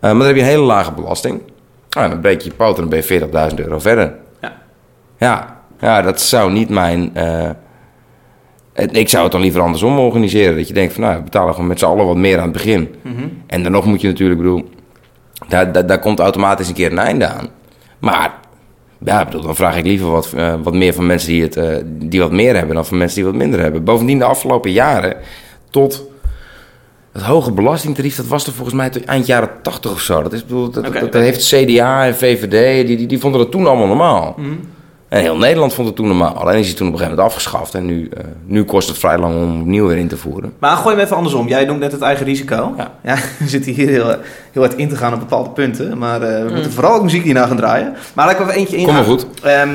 [0.00, 1.40] maar dan heb je een hele lage belasting.
[1.96, 4.14] Nou, dan breek je je poot en dan ben je 40.000 euro verder.
[4.40, 4.52] Ja.
[5.18, 7.10] Ja, ja dat zou niet mijn...
[8.72, 10.56] het- ik zou het dan liever andersom organiseren.
[10.56, 12.52] Dat je denkt van, nou, we betalen gewoon met z'n allen wat meer aan het
[12.52, 12.94] begin.
[13.02, 13.22] Mhm.
[13.46, 14.70] En dan nog moet je natuurlijk, bedoel...
[15.48, 17.48] Daar, daar, daar komt automatisch een keer een einde aan.
[17.98, 18.34] Maar,
[18.98, 21.76] ja, bedoel, dan vraag ik liever wat, eh, wat meer van mensen die, het, eh,
[21.86, 22.74] die wat meer hebben...
[22.74, 23.84] dan van mensen die wat minder hebben.
[23.84, 25.16] Bovendien, de afgelopen jaren,
[25.70, 26.04] tot...
[27.16, 30.22] Het hoge belastingtarief, dat was er volgens mij eind jaren 80 of zo.
[30.22, 33.50] Dat, is, bedoel, dat, dat, dat heeft CDA en VVD, die, die, die vonden dat
[33.50, 34.34] toen allemaal normaal.
[34.36, 34.50] Mhm.
[35.08, 36.34] En heel Nederland vond het toen normaal.
[36.34, 37.74] Alleen is hij toen op een gegeven moment afgeschaft.
[37.74, 40.52] En nu, eh, nu kost het vrij lang om opnieuw weer in te voeren.
[40.58, 41.48] Maar gooi hem even andersom.
[41.48, 42.74] Jij noemt net het eigen risico.
[43.02, 43.16] Ja.
[43.38, 44.16] we zitten hier heel,
[44.52, 45.98] heel hard in te gaan op bepaalde punten.
[45.98, 47.94] Maar eh, we moeten vooral ook muziek hierna gaan draaien.
[48.14, 49.26] Maar laat ik even eentje in Kom maar goed.
[49.42, 49.74] Ehm,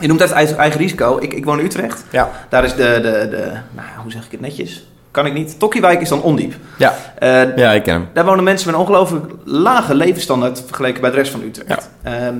[0.00, 1.18] je noemt het eigen, eigen risico.
[1.20, 2.04] Ik, ik woon in Utrecht.
[2.10, 2.30] Ja.
[2.48, 4.86] Daar is de, de, de nou, hoe zeg ik het netjes?
[5.18, 5.58] Kan ik niet.
[5.58, 6.54] Tokkiewijk is dan ondiep.
[6.76, 6.94] Ja.
[7.18, 8.08] Eh, Ja, ik ken hem.
[8.12, 11.90] Daar wonen mensen met een ongelooflijk lage levensstandaard vergeleken bij de rest van Utrecht.
[12.02, 12.34] Ehm,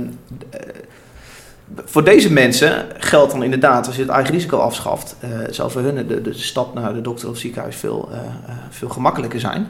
[0.51, 0.61] eh,
[1.85, 5.81] voor deze mensen geldt dan inderdaad, als je het eigen risico afschaft, eh, zal voor
[5.81, 8.09] hun de, de stap naar de dokter of ziekenhuis veel,
[8.71, 9.67] veel gemakkelijker zijn.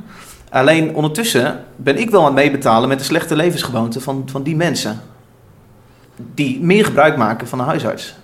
[0.51, 4.57] Alleen ondertussen ben ik wel aan het meebetalen met de slechte levensgewoonten van, van die
[4.57, 5.01] mensen.
[6.17, 8.15] Die meer gebruik maken van een huisarts.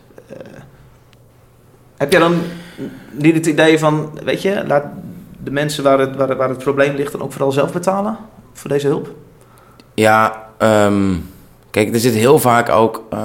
[1.97, 2.42] Heb jij dan
[3.12, 4.84] niet het idee van, weet je, laat
[5.44, 8.16] de mensen waar het, waar, het- waar het probleem ligt dan ook vooral zelf betalen
[8.52, 9.08] voor deze hulp?
[9.94, 11.12] Ja, ehm,
[11.70, 13.02] kijk, er zit heel vaak ook...
[13.10, 13.18] eh,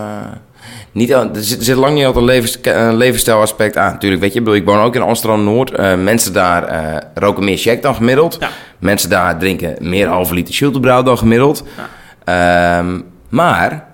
[0.91, 3.99] niet, er, zit, er zit lang niet altijd een levens, een levensstijlaspect aan.
[3.99, 5.71] Tuurlijk, weet je, ik, bedoel, ik woon ook in Amsterdam-Noord.
[5.71, 8.37] Eh, mensen daar eh, roken meer check dan gemiddeld.
[8.39, 8.49] Ja.
[8.79, 11.63] Mensen daar drinken meer halve liter Schultebrouw dan gemiddeld.
[12.23, 13.85] Ehm, maar,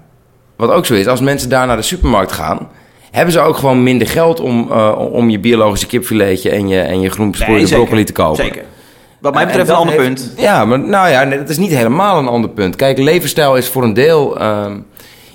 [0.55, 2.67] wat ook zo is, als mensen daar naar de supermarkt gaan...
[3.15, 6.49] hebben ze ook gewoon minder geld om, eh, om je biologische kipfiletje...
[6.49, 8.43] en je, en je groen Nee, broccoli te kopen.
[8.43, 8.63] Zeker.
[9.19, 10.33] Wat mij betreft een ander heeft- punt.
[10.37, 12.75] Ja, maar nou ja, dat is niet helemaal een ander punt.
[12.75, 14.77] Kijk, levensstijl is voor een deel ehm,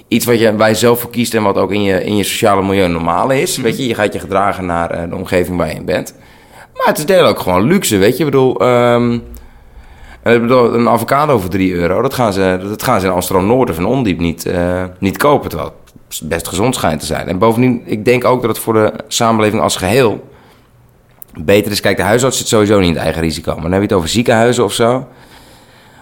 [0.08, 2.24] iets wat je, waar je zelf voor kiest en wat ook in je, in je
[2.24, 3.56] sociale milieu normaal is.
[3.56, 3.66] Mhm.
[3.66, 6.14] Weet je, je gaat je gedragen naar eh, de omgeving waar je in bent.
[6.74, 8.24] Maar het is deel ook gewoon luxe, weet je.
[8.24, 8.50] Ik bedoel,
[10.24, 13.70] ik bedoel, een avocado voor 3 euro, dat gaan ze, dat gaan ze in Amsterdam-Noord
[13.70, 15.48] of in Ondiep niet, eh, niet kopen.
[15.48, 15.79] Terwijl het
[16.18, 17.28] best gezond schijnt te zijn.
[17.28, 20.28] En bovendien, ik denk ook dat het voor de samenleving als geheel
[21.38, 21.80] beter is.
[21.80, 23.52] Kijk, de huisarts zit sowieso niet in het eigen risico.
[23.52, 25.08] Maar dan heb je het over ziekenhuizen of zo.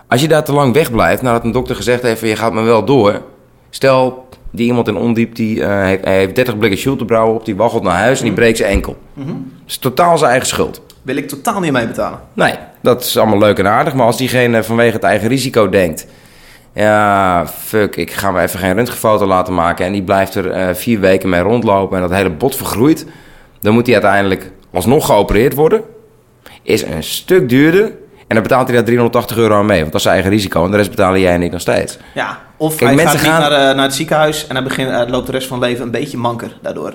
[0.07, 2.19] Als je daar te lang wegblijft, nadat een dokter gezegd heeft...
[2.19, 3.23] van, je gaat me wel door.
[3.71, 7.45] Stel, die iemand in ondiep, die eh, heeft, hij heeft 30 blikken Schultebrouwer op...
[7.45, 8.97] die waggelt naar huis en die breekt zijn enkel.
[9.13, 9.27] Mhm.
[9.27, 10.83] Dat is totaal zijn eigen schuld.
[11.03, 12.21] Wil ik totaal niet mee betalen.
[12.33, 13.95] Nee, dat is allemaal leuk en aardig.
[13.95, 16.07] Maar als diegene vanwege het eigen risico denkt...
[16.83, 19.87] ja, fuck, ik ga me even geen röntgenfoto laten maken...
[19.87, 23.07] en die blijft er eh, vier weken mee rondlopen en dat hele bot vergroeit...
[23.61, 25.83] dan moet hij uiteindelijk alsnog geopereerd worden.
[26.63, 27.85] Is een stuk duurder
[28.29, 29.81] En dan betaalt hij daar 380 euro aan mee.
[29.81, 30.65] Want dat is zijn eigen risico.
[30.65, 31.99] En de rest betalen jij en ik nog steeds.
[32.15, 34.91] Ja, of Kijk, hij mensen gaat niet naar, eh, naar het ziekenhuis en hij begint,
[34.91, 36.95] eh, loopt de rest van het leven een beetje manker daardoor.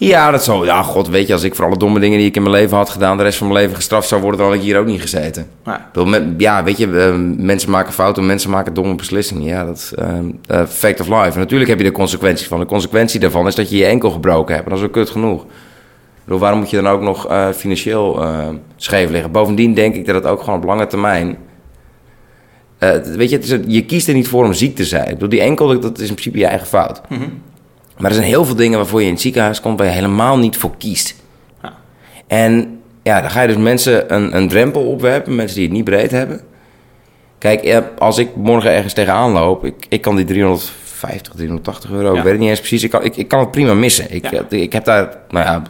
[0.00, 0.64] Ja, dat zo.
[0.64, 2.76] Ja, god, weet je, als ik voor alle domme dingen die ik in mijn leven
[2.76, 3.16] had gedaan...
[3.16, 4.40] de rest van mijn leven gestraft zou worden...
[4.40, 5.46] dan had ik hier ook niet gezeten.
[5.64, 5.88] Ja.
[6.36, 9.42] Ja, weet je, eh, mensen maken fouten, mensen maken domme beslissingen.
[9.44, 10.08] Ja, dat is eh,
[10.46, 11.30] eh, fact of life.
[11.32, 12.60] En natuurlijk heb je er consequenties van.
[12.60, 14.66] De consequentie daarvan is dat je je enkel gebroken hebt.
[14.66, 15.42] En dat is ook kut genoeg.
[15.42, 15.48] Ik
[16.24, 18.24] bedoel, waarom moet je dan ook nog financieel
[18.76, 19.30] scheef liggen?
[19.32, 21.36] Bovendien denk ik dat het ook gewoon op lange termijn...
[23.16, 25.04] weet je, het is je kiest er niet voor om ziek te zijn.
[25.06, 27.00] Ik bedoel, die enkel, dat- dat is in principe je eigen fout.
[27.98, 29.78] Maar er zijn heel veel dingen waarvoor je in het ziekenhuis komt...
[29.78, 31.14] waar je helemaal niet voor kiest.
[31.62, 31.72] Ja.
[32.26, 35.84] En ja, dan ga je dus mensen een, een drempel opwerpen, mensen die het niet
[35.84, 36.40] breed hebben.
[37.38, 42.16] Kijk, als ik morgen ergens tegenaan loop, ik, ik kan die 350, 380 euro, Ja.
[42.18, 44.14] ik weet het niet eens precies, ik kan, ik, ik kan het prima missen.
[44.14, 44.42] Ik, Ja.
[44.48, 45.62] ik heb daar, nou ja,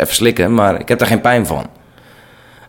[0.00, 1.66] even slikken, maar ik heb daar geen pijn van.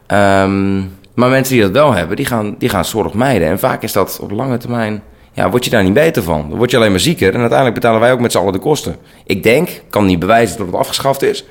[0.07, 0.77] Ehm,
[1.13, 3.47] maar mensen die dat wel hebben, die gaan, die gaan zorg mijden.
[3.47, 6.45] En vaak is dat op lange termijn, ja, word je daar niet beter van.
[6.49, 8.59] Dan word je alleen maar zieker en uiteindelijk betalen wij ook met z'n allen de
[8.59, 8.95] kosten.
[9.25, 11.45] Ik denk, ik kan niet bewijzen dat het afgeschaft is,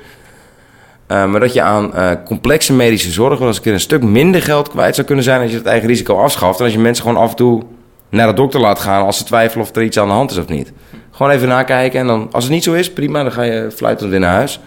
[1.07, 4.03] uh, maar dat je aan uh, complexe medische zorg wel eens een keer een stuk
[4.03, 6.59] minder geld kwijt zou kunnen zijn als je het eigen risico afschaft.
[6.59, 7.63] En als je mensen gewoon af en toe
[8.09, 10.37] naar de dokter laat gaan als ze twijfelen of er iets aan de hand is
[10.37, 10.71] of niet.
[11.11, 14.09] Gewoon even nakijken en dan, als het niet zo is, prima, dan ga je fluitend
[14.09, 14.59] weer naar huis.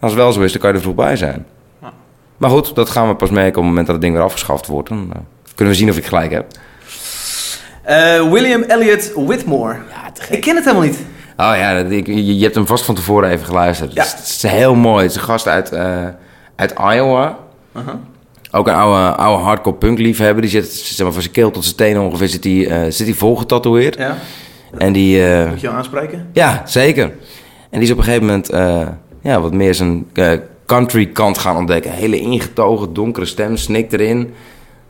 [0.00, 1.46] Als het wel zo is, dan kan je er vroeg bij zijn.
[1.82, 1.92] Ja.
[2.36, 4.66] Maar goed, dat gaan we pas merken op het moment dat het ding weer afgeschaft
[4.66, 4.88] wordt.
[4.88, 5.20] Dan uh,
[5.54, 6.46] kunnen we zien of ik gelijk heb.
[7.88, 9.76] Uh, William Elliot Whitmore.
[9.90, 10.98] Ja, ik ken het helemaal niet.
[11.36, 13.92] Oh ja, ik, je, hebt hem vast van tevoren even geluisterd.
[13.92, 14.02] Ja.
[14.02, 15.02] Het, is, het is heel mooi.
[15.02, 16.06] Het is een gast uit, uh,
[16.56, 17.38] uit Iowa.
[17.76, 17.94] Uh -huh.
[18.50, 20.42] Ook een oude, oude hardcore punk liefhebber.
[20.42, 23.06] Die zit zeg maar, van zijn keel tot zijn tenen ongeveer zit hij, uh, zit
[23.06, 23.96] hij vol getatoeëerd.
[23.96, 24.16] Ja.
[24.78, 26.28] En die, uh, Moet je jou aanspreken?
[26.32, 27.04] Ja, zeker.
[27.70, 28.88] En die is op een gegeven moment uh,
[29.22, 30.06] ja, wat meer zijn
[30.66, 31.90] country kant gaan ontdekken.
[31.90, 34.34] Hele ingetogen, donkere stem, snik erin.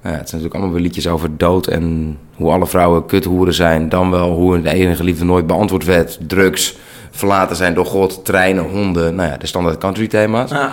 [0.03, 3.89] Uh, het zijn natuurlijk allemaal weer liedjes over dood en hoe alle vrouwen kuthoeren zijn.
[3.89, 6.19] Dan wel hoe de enige liefde nooit beantwoord werd.
[6.27, 6.77] Drugs,
[7.11, 9.15] verlaten zijn door God, treinen, honden.
[9.15, 10.53] Nou ja, de standaard country thema's.
[10.53, 10.73] Ah.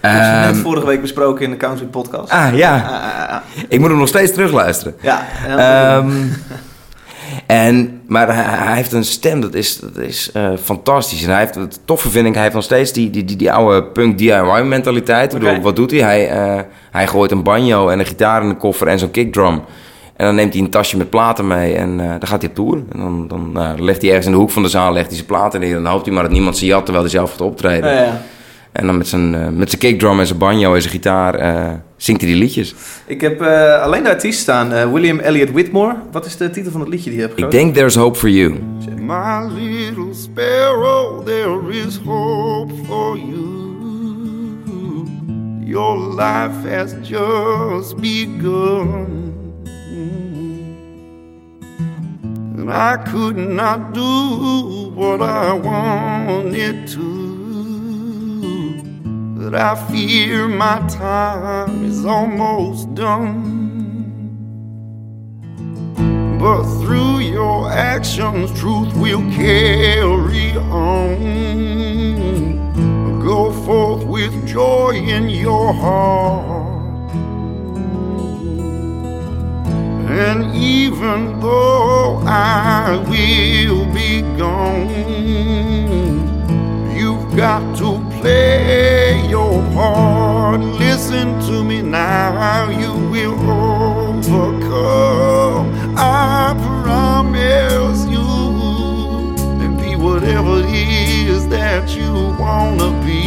[0.00, 2.30] Dat um, net vorige week besproken in de Country Podcast.
[2.30, 2.76] Ah, ja.
[2.76, 3.42] Ah, ah, ah.
[3.68, 4.94] Ik moet hem nog steeds terugluisteren.
[5.00, 5.26] Ja.
[5.96, 6.32] Um,
[7.54, 11.22] en, maar hij, hij, heeft een stem, dat is, dat is uh, fantastisch.
[11.22, 13.52] En hij heeft, het toffe vind ik, hij heeft nog steeds die, die, die, die
[13.52, 15.34] oude punk DIY mentaliteit.
[15.34, 15.48] Okay.
[15.48, 16.00] Bedoel, wat doet hij?
[16.00, 19.62] Hij, uh, hij gooit een banjo en een gitaar in de koffer en zo'n kickdrum.
[20.16, 22.54] En dan neemt hij een tasje met platen mee en uh, dan gaat hij op
[22.54, 22.82] tour.
[22.92, 25.26] En dan, dan legt hij ergens in de hoek van de zaal legt hij zijn
[25.26, 25.76] platen neer.
[25.76, 27.90] En dan hoopt hij maar dat niemand ze jat terwijl hij zelf gaat optreden.
[27.90, 28.22] Ja, ja.
[28.72, 31.34] En dan met zijn, met zijn kickdrum en zijn banjo en zijn gitaar
[32.04, 32.74] zingt hij die liedjes.
[33.06, 35.96] Ik heb uh, alleen de artiest staan, uh, William Elliot Whitmore.
[36.12, 38.28] Wat is de titel van het liedje die je hebt Ik denk There's Hope for
[38.30, 38.54] You.
[38.98, 43.52] My little sparrow, there is hope for you.
[45.64, 49.32] Your life has just begun.
[52.56, 57.33] And I could not do what I wanted to.
[59.44, 63.60] But I fear my time is almost done.
[66.40, 71.18] But through your actions, truth will carry on.
[73.20, 77.12] Go forth with joy in your heart.
[80.08, 84.88] And even though I will be gone,
[86.96, 90.60] you've got to play your part.
[90.84, 93.38] Listen to me now, you will
[94.18, 95.66] overcome.
[95.94, 98.26] I promise you,
[99.62, 100.88] and be whatever it
[101.28, 103.24] is that you wanna be.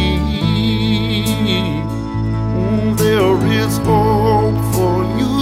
[2.56, 5.36] Mm, There is hope for you.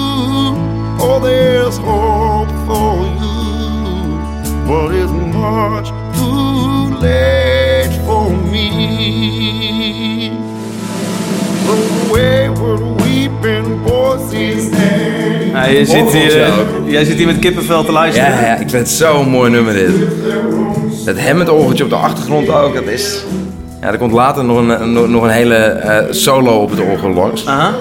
[1.06, 2.92] Oh, there's hope for
[3.22, 3.38] you,
[4.68, 5.88] but it's much
[15.66, 16.54] je zit hier, uh,
[16.86, 18.30] jij zit hier met kippenvel te luisteren.
[18.30, 19.90] Ja, ja, ik vind het zo'n mooi nummer dit.
[21.04, 23.24] Dat Hammond orgeltje op de achtergrond ook, dat is...
[23.80, 27.10] Ja, er komt later nog een, nog, nog een hele uh, solo op het orgel
[27.10, 27.46] langs.
[27.46, 27.74] Aha.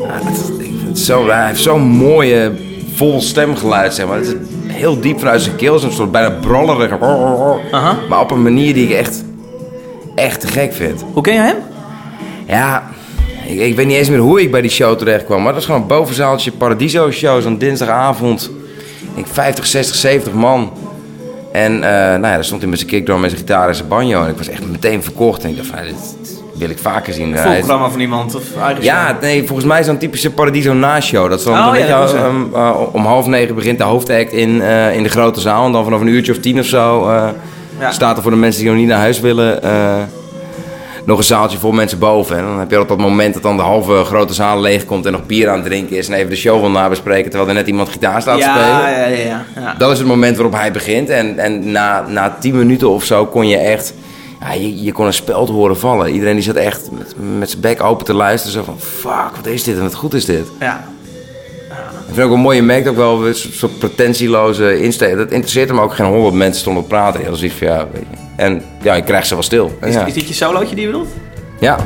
[0.00, 2.52] Ja, dat, ik vind het zo, hij heeft zo'n mooie,
[2.94, 4.16] vol stemgeluid, zeg maar.
[4.16, 4.34] Het is
[4.66, 7.00] heel diep vanuit zijn keel, zo'n soort bijna brollerig.
[7.70, 7.96] Aha.
[8.08, 9.24] Maar op een manier die ik echt,
[10.14, 11.04] echt te gek vind.
[11.12, 11.56] Hoe ken je hem?
[12.46, 12.82] Ja,
[13.52, 15.36] ik, ik, weet niet eens meer hoe ik bij die show terecht kwam.
[15.36, 18.50] Maar dat was gewoon een bovenzaaltje Paradiso show, zo'n dinsdagavond.
[19.14, 20.72] Ik 50, 60, 70 man.
[21.52, 23.88] En uh, nou ja, daar stond hij met zijn kickdrum en zijn gitaar en zijn
[23.88, 24.22] banjo.
[24.22, 25.42] En ik was echt meteen verkocht.
[25.42, 27.36] En ik dacht van, dit, wil ik vaker zien.
[27.36, 29.20] Een programma van iemand of eigen ja, show?
[29.20, 31.30] nee, volgens mij zo'n typische Paradiso Na-show.
[31.30, 34.96] Dat is dan, Oh, ja, dat eh, om half negen begint de hoofdact in, eh,
[34.96, 35.66] in de grote zaal.
[35.66, 37.10] En dan vanaf een uurtje of tien of zo
[37.78, 37.90] Ja.
[37.90, 39.62] staat er voor de mensen die nog niet naar huis willen...
[41.04, 42.36] nog een zaaltje vol mensen boven.
[42.36, 45.06] En dan heb je altijd dat moment dat dan de halve grote zaal leeg komt...
[45.06, 47.30] en nog bier aan het drinken is en even de show wil nabespreken...
[47.30, 48.66] terwijl er net iemand gitaar staat te spelen.
[48.66, 49.74] ja, ja, ja, ja.
[49.78, 51.08] Dat is het moment waarop hij begint.
[51.08, 53.94] En, en na, na tien minuten of zo kon je echt...
[54.40, 56.12] Ja, je, je kon een speld horen vallen.
[56.12, 58.52] Iedereen die zat echt met, met zijn bek open te luisteren.
[58.52, 60.46] Zo van, fuck, wat is dit en wat goed is dit.
[60.60, 60.84] ja.
[62.12, 65.16] Ik vind ook wel mooi, je merkt ook wel een soort soort pretentieloze insteek.
[65.16, 67.20] Dat interesseert hem ook geen honderd mensen stonden te praten.
[67.20, 68.21] Heel zoiets van, ja, weet je.
[68.36, 69.78] En ja, je krijgt ze wel stil.
[69.82, 70.06] Is, ja.
[70.06, 71.08] is dit je solootje die je wilt?
[71.58, 71.78] ja.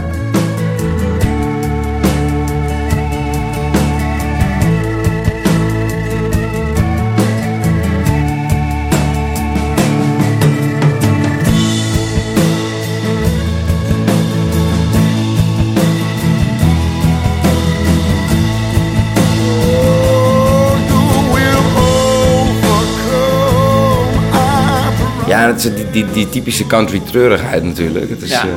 [25.36, 28.10] Ja, het is die, die, die typische country treurigheid natuurlijk.
[28.10, 28.40] Het is, Ja.
[28.42, 28.48] eh,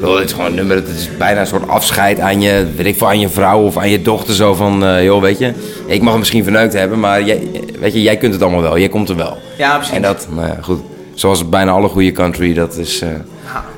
[0.00, 2.86] wel, het is gewoon een nummer, het is bijna een soort afscheid aan je, weet
[2.86, 4.34] ik veel, aan je vrouw of aan je dochter.
[4.34, 5.52] Zo van, eh, joh, weet je,
[5.86, 7.48] ik mag hem misschien verneukt hebben, maar jij,
[7.80, 9.38] weet je, jij kunt het allemaal wel, jij komt er wel.
[9.58, 9.94] Ja, precies.
[9.94, 10.80] En dat, nou ja, goed,
[11.14, 13.08] zoals bijna alle goede country, dat is, eh,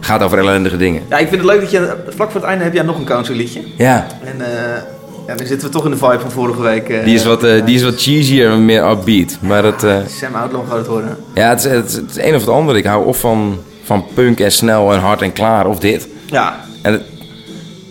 [0.00, 1.02] gaat over ellendige dingen.
[1.08, 3.04] Ja, ik vind het leuk dat je vlak voor het einde heb jij nog een
[3.04, 3.60] country liedje.
[3.76, 4.36] Ja, En
[5.33, 6.88] ja, dan zitten we toch in de vibe van vorige week.
[6.88, 9.38] eh, die is wat, eh, die is wat cheesier en meer upbeat.
[9.40, 11.16] Maar dat, eh, Sam Outlaw gaat het worden.
[11.35, 12.77] ja, het is, het, is, het is een of het ander.
[12.77, 16.09] Ik hou of van, van punk en snel en hard en klaar, of dit.
[16.27, 17.03] Ja, En het,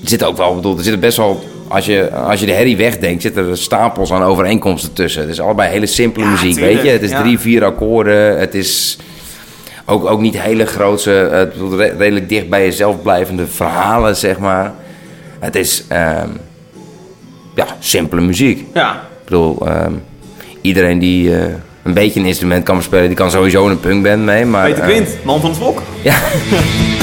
[0.04, 3.22] zit ook wel, bedoel, er zitten best wel, als je, als je de herrie wegdenkt,
[3.22, 5.22] zitten er stapels aan overeenkomsten tussen.
[5.22, 6.90] Het is allebei hele simpele Ja, muziek, tuurlijk, weet je.
[6.92, 7.22] Het is ja.
[7.22, 8.40] drie, vier akkoorden.
[8.40, 8.98] Het is
[9.86, 10.66] ook, ook niet hele
[11.72, 14.74] re- redelijk dicht bij jezelf blijvende verhalen, zeg maar.
[15.40, 16.30] Het is, ehm,
[17.56, 18.66] ja, simpele muziek.
[18.74, 18.92] ja.
[18.94, 19.94] Ik bedoel, ehm,
[20.62, 24.24] iedereen die eh, een beetje een instrument kan bespelen, die kan sowieso in een punkband
[24.24, 24.46] mee.
[24.46, 25.82] Maar, Peter eh, Quint, man van het volk.
[26.02, 26.16] ja.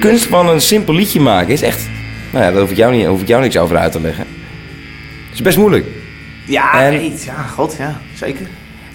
[0.00, 1.88] kunst van een simpel liedje maken is echt...
[2.32, 4.26] Nou ja, daar hoef ik jou, niet, hoef ik jou niks over uit te leggen.
[5.28, 5.86] Het is best moeilijk.
[6.46, 8.46] Ja, En- nee, ja, god, ja, zeker.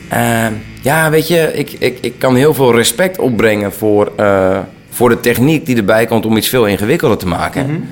[0.09, 5.09] Ehm, ja, weet je, ik, ik, ik kan heel veel respect opbrengen voor, eh, voor
[5.09, 7.89] de techniek die erbij komt om iets veel ingewikkelder te maken.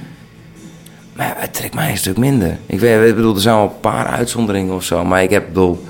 [1.13, 2.57] Maar ja, het trekt mij een stuk minder.
[2.65, 5.03] Ik, weet, ik bedoel, er zijn wel een paar uitzonderingen of zo.
[5.05, 5.83] Maar ik heb, bedoel,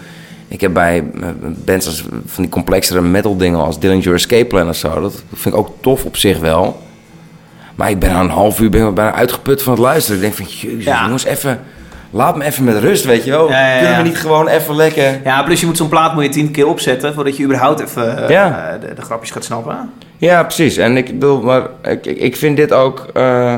[0.48, 1.28] ik heb bij eh,
[1.66, 5.02] bands als van die complexere metal dingen als Dillinger Escape Plan of zo.
[5.02, 6.82] Dat vind ik ook tof op zich wel.
[7.76, 10.16] Maar ik ben na een half uur ben ik bijna uitgeput van het luisteren.
[10.16, 11.04] Ik denk van, jezus Ja.
[11.04, 11.60] jongens, even...
[12.16, 13.50] Laat me even met rust, weet je wel.
[13.50, 13.80] Ja, ja, ja.
[13.80, 15.20] Kunnen we niet gewoon even lekker...
[15.24, 18.18] Ja, plus je moet zo'n plaat moet je tien keer opzetten voordat je überhaupt even
[18.30, 19.92] eh, de, de grapjes gaat snappen.
[20.18, 20.78] Ja, precies.
[20.78, 23.08] En ik bedoel, maar ik, ik, vind dit ook.
[23.14, 23.56] eh,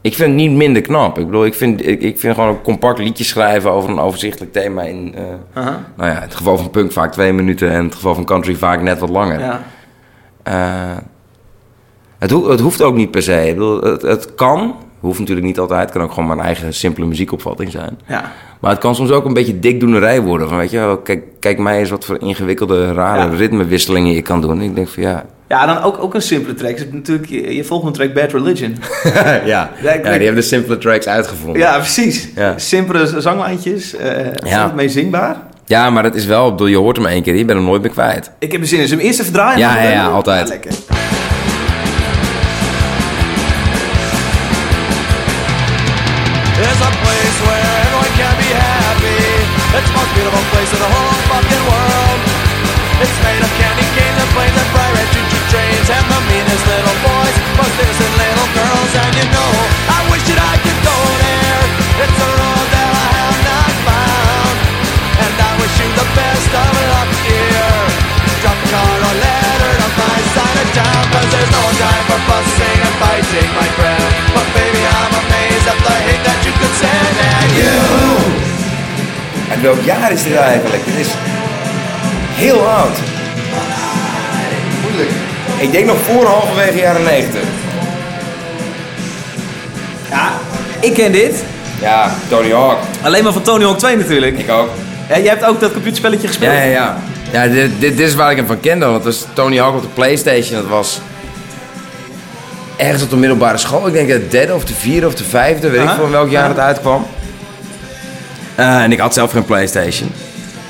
[0.00, 1.18] ik vind het niet minder knap.
[1.18, 4.52] Ik bedoel, ik vind, ik, ik vind gewoon een compact liedje schrijven over een overzichtelijk
[4.52, 5.14] thema in.
[5.52, 5.78] Aha.
[5.96, 8.24] nou ja, in het geval van punk vaak twee minuten en in het geval van
[8.24, 9.40] country vaak net wat langer.
[9.40, 9.60] Ja.
[12.22, 13.48] Het, ho- het hoeft ook niet per se.
[13.48, 14.74] Ik bedoel, het, het kan.
[15.00, 15.80] Hoeft natuurlijk niet altijd.
[15.80, 17.98] Het kan ook gewoon mijn eigen simpele muziekopvatting zijn.
[18.06, 18.32] Ja.
[18.60, 20.48] Maar het kan soms ook een beetje dikdoenerij worden.
[20.48, 23.36] Van, weet je, kijk, kijk mij eens wat voor ingewikkelde, rare Ja.
[23.36, 24.50] ritmewisselingen je kan doen.
[24.60, 26.78] En ik denk van ja, ja, dan ook, ook een simpele track.
[26.92, 28.76] Natuurlijk je, je volgende track Bad Religion.
[29.24, 29.42] ja.
[29.44, 31.60] Ja, die hebben de simpele tracks uitgevonden.
[31.62, 32.28] Ja, precies.
[32.34, 32.58] Ja.
[32.58, 33.96] Simpele zanglijntjes.
[33.96, 34.72] eh Ja.
[34.76, 35.36] mee zingbaar.
[35.66, 37.82] Ja, maar dat is wel, bedoel, je hoort hem één keer, je bent hem nooit
[37.82, 38.30] meer kwijt.
[38.38, 38.88] Ik heb er zin in.
[38.88, 39.58] Zullen we hem eerst even draaien?
[39.58, 40.48] Ja, ja, ja, altijd.
[40.48, 40.72] lekker.
[46.72, 49.20] There's a place where everyone can be happy.
[49.76, 52.18] It's the most beautiful place in the whole fucking world.
[52.96, 56.64] It's made of candy canes and planes and bright red choo-choo trains and the meanest
[56.64, 58.88] little boys, most innocent little girls.
[59.04, 59.52] And you know,
[59.84, 61.60] I wish that I could go there.
[62.08, 64.56] It's a road that I have not found,
[65.28, 67.68] and I wish you the best of luck, dear.
[68.40, 72.20] Drop a card or letter to my side of town, cause there's no time for
[72.32, 74.08] fussing and fighting, my friend.
[74.32, 76.11] But baby, I'm amazed at the.
[79.60, 80.84] Welk jaar is dit eigenlijk?
[80.84, 81.12] Dit is
[82.34, 82.96] heel oud.
[84.82, 85.10] Moeilijk.
[85.58, 87.40] Ik denk nog voor halverwege jaren 90.
[90.10, 90.32] Ja,
[90.80, 91.44] ik ken dit.
[91.80, 92.78] Ja, Tony Hawk.
[93.02, 94.38] Alleen maar van Tony Hawk 2 natuurlijk.
[94.38, 94.68] Ik ook.
[95.08, 96.52] Ja, jij hebt ook dat computerspelletje gespeeld.
[96.52, 96.96] Ja, ja, ja.
[97.32, 98.84] Ja, dit, dit, dit is waar ik hem van kende.
[98.84, 100.60] Want het was Tony Hawk op de Playstation.
[100.60, 101.00] Dat was
[102.76, 103.86] ergens op de middelbare school.
[103.86, 105.70] Ik denk het derde of de vierde of de vijfde.
[105.70, 105.90] Weet Aha.
[105.90, 106.48] ik veel in welk jaar Ja.
[106.48, 107.06] het uitkwam.
[108.54, 110.10] Eh, en ik had zelf geen Playstation.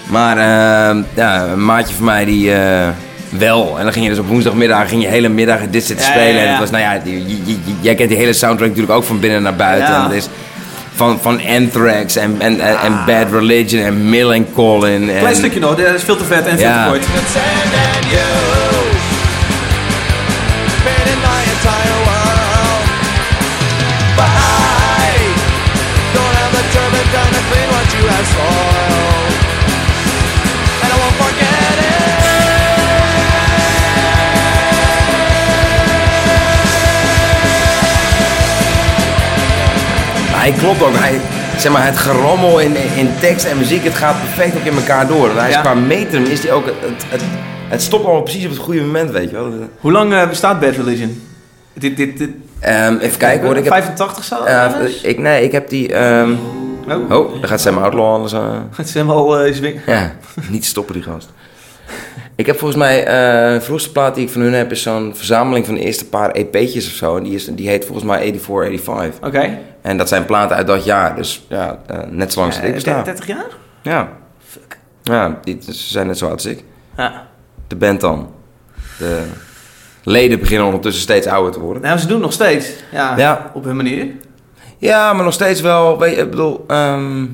[0.08, 2.88] Maar eh, ja, een maatje van mij die eh,
[3.28, 3.74] wel.
[3.78, 6.34] En dan ging je dus op woensdagmiddag ging je hele middag dit zitten Ja, spelen.
[6.34, 6.40] ja.
[6.42, 9.42] En het was, nou ja, die- jij kent die hele soundtrack natuurlijk ook van binnen
[9.42, 9.94] naar buiten.
[9.94, 10.28] En het is
[10.94, 13.06] van, van Anthrax en, en, en, en Ah.
[13.06, 15.10] Bad Religion en Millen Collin.
[15.10, 17.04] En, Klein stukje nog, dat is veel te vet en veel te kort.
[40.42, 40.94] Hij klopt ook.
[40.94, 41.20] Hij,
[41.58, 45.06] zeg maar, het gerommel in, in tekst en muziek, het gaat perfect ook in elkaar
[45.06, 45.30] door.
[45.36, 45.60] Hij is Ja.
[45.60, 46.66] qua metrum is hij ook...
[46.66, 47.22] Het, het,
[47.68, 49.52] het stopt allemaal precies op het goede moment, weet je wel.
[49.80, 51.22] Hoe lang eh, bestaat Bad Religion?
[51.72, 52.30] Dit, dit, dit,
[52.60, 53.56] Ehm, even kijken hoor.
[53.56, 54.42] Ik heb, 85 zo?
[54.44, 55.00] eh, ergens?
[55.00, 55.92] ik, nee, ik heb die...
[55.94, 56.30] ehm,
[56.88, 57.10] oh.
[57.18, 58.68] oh, daar gaat Sam Outlaw alles aan.
[58.76, 59.80] Het is helemaal eh zwing.
[59.86, 60.12] Ja,
[60.48, 61.28] niet stoppen die gast.
[62.36, 65.12] Ik heb volgens mij, eh, de vroegste plaat die ik van hun heb, is zo'n
[65.16, 67.16] verzameling van de eerste paar EP'tjes of zo.
[67.16, 69.26] En die, is, die heet volgens mij 84, 85.
[69.26, 69.58] Oké.
[69.82, 72.68] En dat zijn platen uit dat jaar, dus ja, eh, net zo lang als ik
[72.68, 73.02] Eh, besta.
[73.02, 73.46] 30 jaar?
[73.82, 74.08] Ja.
[75.02, 76.64] Ja, die, ze zijn net zo oud als ik.
[76.96, 77.26] Ja.
[77.68, 78.30] De band dan.
[78.98, 79.22] De
[80.04, 81.82] leden beginnen ondertussen steeds ouder te worden.
[81.82, 82.70] Nou, ze doen het nog steeds.
[82.92, 83.50] Ja, Ja.
[83.54, 84.06] op hun manier.
[84.78, 85.98] Ja, maar nog steeds wel.
[85.98, 87.24] Weet je, ik bedoel, ehm,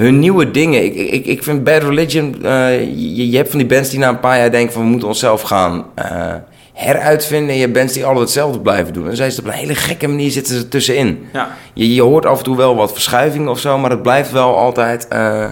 [0.00, 0.84] hun nieuwe dingen.
[0.84, 2.44] Ik, ik, ik vind Bad Religion.
[2.44, 4.88] eh, je, je hebt van die bands die na een paar jaar denken van we
[4.88, 6.34] moeten onszelf gaan eh,
[6.72, 7.48] heruitvinden.
[7.48, 9.08] En je hebt bands die altijd hetzelfde blijven doen.
[9.08, 11.26] En zij op een hele gekke manier zitten ze tussenin.
[11.32, 11.48] Ja.
[11.74, 14.56] Je, je hoort af en toe wel wat verschuiving of zo, maar het blijft wel
[14.56, 15.48] altijd eh,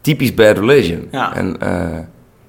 [0.00, 1.08] typisch Bad Religion.
[1.10, 1.36] Ja.
[1.36, 1.98] En eh,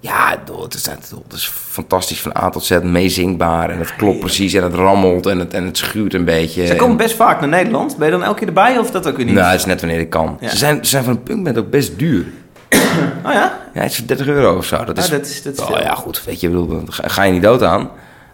[0.02, 3.70] ja, het is, het is fantastisch van A tot Z, meezingbaar.
[3.70, 6.66] En het klopt precies en het rammelt en het, en het schuurt een beetje.
[6.66, 7.98] Ze En- komen best vaak naar Nederland.
[7.98, 9.36] Ben je dan elke keer erbij of dat ook weer niet?
[9.36, 10.38] nou, het is net wanneer ik kan.
[10.40, 10.50] Ja.
[10.50, 12.26] Ze, zijn, ze zijn van een punkband ook best duur.
[13.26, 13.60] Oh ja?
[13.74, 14.84] Ja, het is 30 euro of zo.
[14.84, 16.24] Dat is, Ah, dat is- dat is oh, ja, goed.
[16.26, 17.90] Weet je, ik bedoel, ga, je niet dood aan.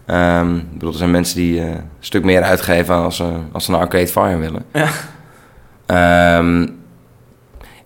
[0.06, 3.64] Ehm, ik bedoel, er zijn mensen die eh, een stuk meer uitgeven als, ze als
[3.64, 4.64] ze een Arcade Fire willen.
[4.72, 4.88] Ja.
[5.86, 6.66] Ehm,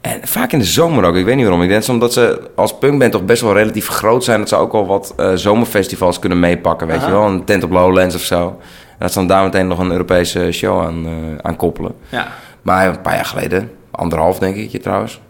[0.03, 1.16] en vaak in de zomer ook.
[1.16, 1.62] Ik weet niet waarom.
[1.62, 4.38] Ik denk omdat ze als punkband toch best wel relatief groot zijn.
[4.38, 6.86] Dat ze ook wel wat eh, zomerfestivals kunnen meepakken.
[6.86, 7.07] Weet Aha.
[7.07, 8.46] je wel, een tent op Lowlands of zo.
[8.90, 11.94] En dat ze dan daar meteen nog een Europese show aan, eh, aan koppelen.
[12.09, 12.28] Ja.
[12.62, 15.20] Maar een paar jaar geleden, anderhalf denk ik je trouwens.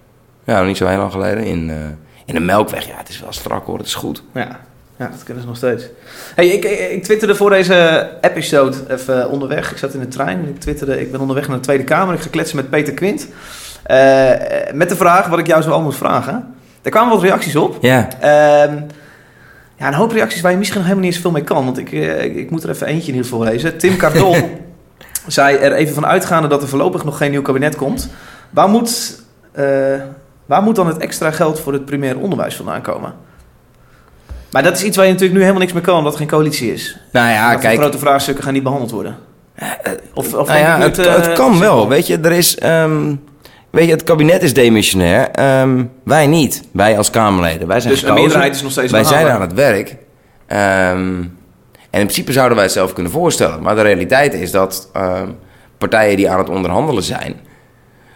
[0.45, 1.45] Ja, niet zo heel lang geleden.
[1.45, 1.77] In, eh,
[2.25, 2.87] in de Melkweg.
[2.87, 3.79] Ja, het is wel strak hoor.
[3.79, 4.23] Het is goed.
[4.35, 4.61] Ja.
[4.97, 5.85] Ja, dat kunnen ze nog steeds.
[6.35, 9.70] Hey, ik, ik, twitterde voor deze episode even onderweg.
[9.70, 11.01] Ik zat in de trein ik twitterde...
[11.01, 12.14] Ik ben onderweg naar de Tweede Kamer.
[12.14, 13.29] Ik ga kletsen met Peter Quint.
[13.93, 16.55] Eh, met de vraag wat ik jou zo al moet vragen.
[16.82, 17.78] Er kwamen wat reacties op.
[17.80, 18.09] Ja.
[18.20, 18.76] Ehm,
[19.76, 21.64] ja, een hoop reacties waar je misschien nog helemaal niet zoveel mee kan.
[21.64, 23.78] Want ik, eh, ik, ik moet er even eentje in ieder geval lezen.
[23.78, 24.36] Tim Cardol
[25.26, 28.09] zei er even van uitgaande dat er voorlopig nog geen nieuw kabinet komt.
[28.51, 29.20] Waar moet,
[29.53, 29.64] eh,
[30.47, 33.14] waar moet dan het extra geld voor het primair onderwijs vandaan komen?
[34.51, 36.28] Maar dat is iets waar je natuurlijk nu helemaal niks mee kan, omdat er geen
[36.28, 36.99] coalitie is.
[37.12, 37.78] Nou ja, kijk.
[37.78, 39.16] grote vraagstukken gaan niet behandeld worden.
[40.14, 41.88] Of, of Nou ja, het, kan wel.
[41.88, 42.59] Weet je, er is.
[42.59, 43.14] ehm,
[43.73, 45.29] weet je, het kabinet is demissionair.
[45.31, 46.62] Ehm, wij niet.
[46.73, 47.68] Wij als Kamerleden.
[47.68, 48.23] Wij zijn Dus gekozen.
[48.23, 49.97] meerderheid is nog steeds Wij zijn aan het werk.
[50.47, 50.59] Ehm,
[51.91, 53.62] en in principe zouden wij het zelf kunnen voorstellen.
[53.62, 55.29] Maar de realiteit is dat ehm,
[55.79, 57.37] partijen die aan het onderhandelen zijn.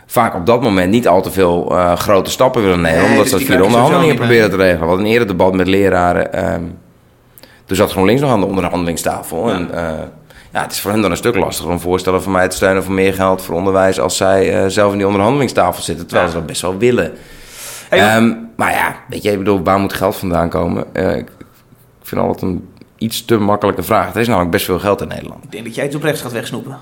[0.08, 3.00] vaak op dat moment niet al te veel eh, grote stappen willen nemen.
[3.00, 4.80] Nee, omdat dus ze dat via de onderhandelingen proberen te regelen.
[4.80, 6.30] We hadden een eerder debat met leraren.
[7.64, 9.50] toen zat GroenLinks nog aan de onderhandelingstafel.
[9.50, 9.92] En, eh,
[10.56, 12.84] ja, het is voor hen dan een stuk lastiger om voorstellen van mij te steunen
[12.84, 14.00] voor meer geld voor onderwijs.
[14.00, 16.06] als zij eh, zelf in die onderhandelingstafel zitten.
[16.06, 16.32] Terwijl Ja.
[16.32, 17.12] ze dat best wel willen.
[17.88, 17.98] Hey.
[17.98, 20.84] Ehm, maar ja, weet je, ik bedoel, waar moet geld vandaan komen?
[20.92, 21.28] Eh, ik,
[22.02, 24.14] vind altijd een iets te makkelijke vraag.
[24.14, 25.44] Er is namelijk best veel geld in Nederland.
[25.44, 26.76] Ik denk dat jij het op rechts gaat wegsnoepen.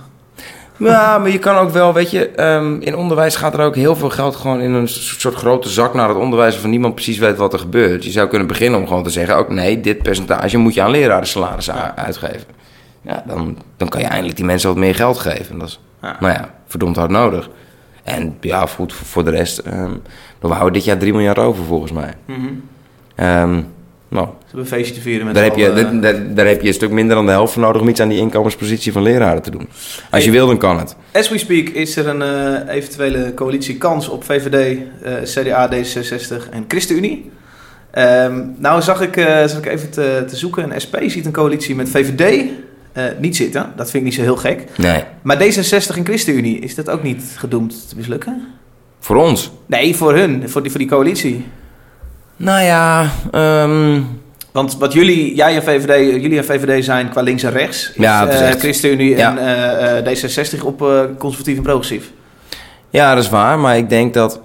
[0.77, 3.97] Ja, maar je kan ook wel, weet je, ehm, in onderwijs gaat er ook heel
[3.97, 7.37] veel geld gewoon in een soort grote zak naar het onderwijs waarvan niemand precies weet
[7.37, 8.05] wat er gebeurt.
[8.05, 10.91] Je zou kunnen beginnen om gewoon te zeggen, ook nee, dit percentage moet je aan
[10.91, 12.45] leraren salaris uitgeven.
[13.05, 15.53] Ja, dan, dan kan je eindelijk die mensen wat meer geld geven.
[15.53, 16.17] En dat is, Ja.
[16.21, 17.51] nou ja, verdomd hard nodig.
[18.03, 19.91] En ja, goed, voor, voor de rest, ehm,
[20.41, 22.15] we houden dit jaar 3 miljard over volgens mij.
[22.25, 22.39] Mhm.
[23.15, 23.61] Ehm,
[24.09, 26.35] Nou, Ze hebben een feestje te vieren met daar, heb je, allen.
[26.35, 28.19] daar, heb je een stuk minder dan de helft voor nodig om iets aan die
[28.19, 29.69] inkomenspositie van leraren te doen.
[30.11, 30.97] Als je wil, dan kan het.
[31.13, 34.79] As we speak is er een eh, eventuele coalitiekans op VVD,
[35.25, 37.31] CDA, D66 en ChristenUnie.
[37.91, 40.75] Ehm, nou zag ik, eh, zag ik even te, te zoeken.
[40.75, 42.45] Een SP ziet een coalitie met VVD
[42.95, 43.73] eh, niet zitten.
[43.77, 44.65] Dat vind ik niet zo heel gek.
[44.77, 45.03] Nee.
[45.23, 48.47] Maar D66 en ChristenUnie, is dat ook niet gedoemd te mislukken?
[49.01, 49.51] Voor ons?
[49.67, 51.47] Nee, voor hun, voor die, voor die coalitie.
[52.37, 54.01] Nou ja, ehm,
[54.53, 57.89] Want wat jullie, jij en VVD, jullie en VVD zijn qua links en rechts.
[57.91, 59.31] Is, Ja, het is eh, ChristenUnie Ja.
[59.31, 60.05] en eh, eh,
[60.59, 62.11] D66 op eh, conservatief en progressief.
[62.91, 63.59] ja, dat is waar.
[63.59, 64.41] Maar ik denk dat...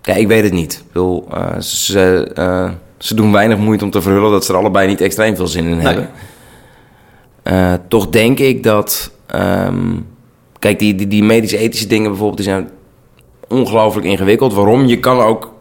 [0.00, 0.72] kijk, ik weet het niet.
[0.72, 5.00] Ik bedoel, ze, ze doen weinig moeite om te verhullen dat ze er allebei niet
[5.00, 5.86] extreem veel zin in Nee.
[5.86, 6.08] hebben.
[7.48, 9.10] Eh, toch denk ik dat...
[9.26, 9.96] ehm,
[10.58, 12.68] kijk, die, die, die medisch-ethische dingen bijvoorbeeld, die zijn
[13.48, 14.54] ongelooflijk ingewikkeld.
[14.54, 14.86] Waarom?
[14.86, 15.52] Je kan ook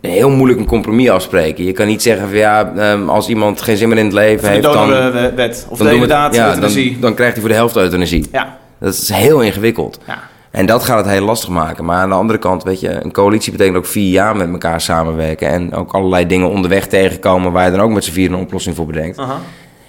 [0.00, 1.64] heel moeilijk een compromis afspreken.
[1.64, 4.42] Je kan niet zeggen van ja, ehm, als iemand geen zin meer in het leven
[4.42, 5.66] de heeft, dan, donorwet.
[5.70, 6.98] Of dan, de inderdaad ja, dan, euthanasie.
[6.98, 8.26] dan krijgt hij voor de helft euthanasie.
[8.32, 9.98] Ja, Dat is heel ingewikkeld.
[10.06, 10.18] ja.
[10.50, 11.84] En dat gaat het heel lastig maken.
[11.84, 14.80] Maar aan de andere kant, weet je, een coalitie betekent ook vier jaar met elkaar
[14.80, 15.48] samenwerken.
[15.48, 18.76] En ook allerlei dingen onderweg tegenkomen waar je dan ook met z'n vier een oplossing
[18.76, 19.18] voor bedenkt.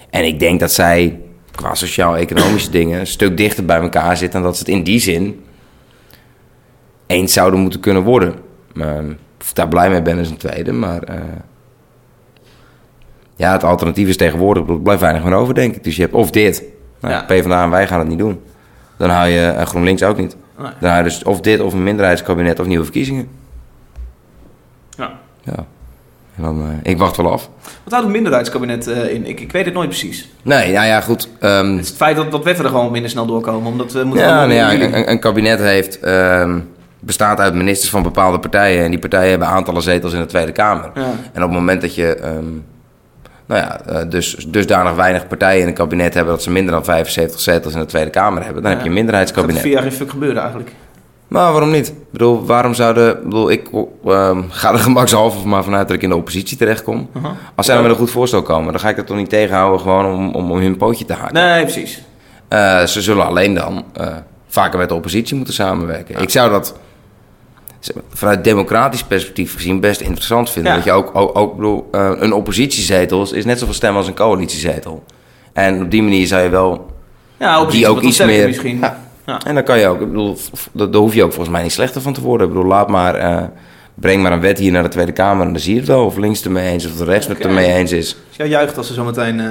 [0.10, 1.20] En ik denk dat zij
[1.60, 4.40] qua sociaal-economische dingen een stuk dichter bij elkaar zitten.
[4.40, 5.44] En dat ze het in die zin
[7.08, 8.34] eens zouden moeten kunnen worden.
[8.74, 9.04] Maar
[9.42, 10.72] of ik daar blij mee ben is een tweede.
[10.72, 11.16] Maar eh,
[13.36, 14.68] ja, het alternatief is tegenwoordig.
[14.68, 15.84] Er blijft weinig meer over, denk ik.
[15.84, 16.64] Dus je hebt of dit.
[17.02, 17.22] Nou, Ja.
[17.24, 18.42] PvdA en wij gaan het niet doen.
[18.98, 20.36] Dan hou je eh, GroenLinks ook niet.
[20.58, 20.72] Nee.
[20.80, 23.28] Dan hou je dus of dit of een minderheidskabinet of nieuwe verkiezingen.
[24.90, 25.12] Ja.
[25.44, 25.66] Ja.
[26.40, 27.50] En dan, eh, ik wacht wel af.
[27.84, 29.26] Wat houdt het minderheidskabinet eh, in?
[29.28, 30.30] Ik, ik weet het nooit precies.
[30.42, 31.30] Nee, nou ja, goed.
[31.40, 33.72] ehm, Het is het feit dat, dat wetten er gewoon minder snel doorkomen.
[33.72, 36.60] Omdat we moeten ja, nou ja, een, een kabinet heeft, ehm,
[37.00, 38.84] bestaat uit ministers van bepaalde partijen.
[38.84, 40.92] En die partijen hebben aantallen zetels in de Tweede Kamer.
[40.96, 41.02] Ja.
[41.34, 42.46] En op het moment dat je ehm,
[43.46, 46.34] nou ja, eh, dus dusdanig weinig partijen in een kabinet hebben...
[46.34, 48.62] dat ze minder dan 75 zetels in de Tweede Kamer hebben...
[48.64, 49.62] dan heb je een Dat minderheidskabinet.
[49.62, 50.72] vier jaar geen fuck gebeuren eigenlijk.
[51.30, 51.88] Maar waarom niet?
[51.88, 53.10] Ik bedoel, waarom zouden...
[53.18, 53.68] Ik bedoel, ik
[54.06, 57.10] ehm, ga er gemakshalve maar vanuit dat ik in de oppositie terechtkom.
[57.14, 57.36] Aha.
[57.56, 58.72] Als zij dan met een goed voorstel komen...
[58.72, 61.34] dan ga ik dat toch niet tegenhouden gewoon om, om, om hun pootje te haken.
[61.34, 62.04] Nee, precies.
[62.48, 64.08] Eh, ze zullen alleen dan eh,
[64.48, 66.22] vaker met de oppositie moeten samenwerken.
[66.22, 66.76] Ik zou dat
[68.10, 70.72] vanuit democratisch perspectief gezien best interessant vinden.
[70.72, 70.78] Ja.
[70.78, 74.16] Dat je ook, ook, ook bedoel, eh, een oppositiezetel is net zoveel stemmen als een
[74.16, 75.04] coalitiezetel.
[75.54, 76.88] En op die manier zou je wel.
[77.38, 78.80] Ja, Die ook iets meer- misschien.
[78.80, 79.08] Ja.
[79.30, 79.40] Ja.
[79.46, 80.38] En dan kan je ook, ik bedoel,
[80.72, 82.48] daar hoef je ook volgens mij niet slechter van te worden.
[82.48, 83.44] Ik bedoel, laat maar, eh,
[83.94, 86.06] breng maar een wet hier naar de Tweede Kamer en dan zie je het wel.
[86.06, 87.48] Of links het ermee eens of de rechts het Oké.
[87.48, 88.16] ermee eens is.
[88.28, 89.40] Dus jij juicht als ze zometeen...
[89.40, 89.46] eh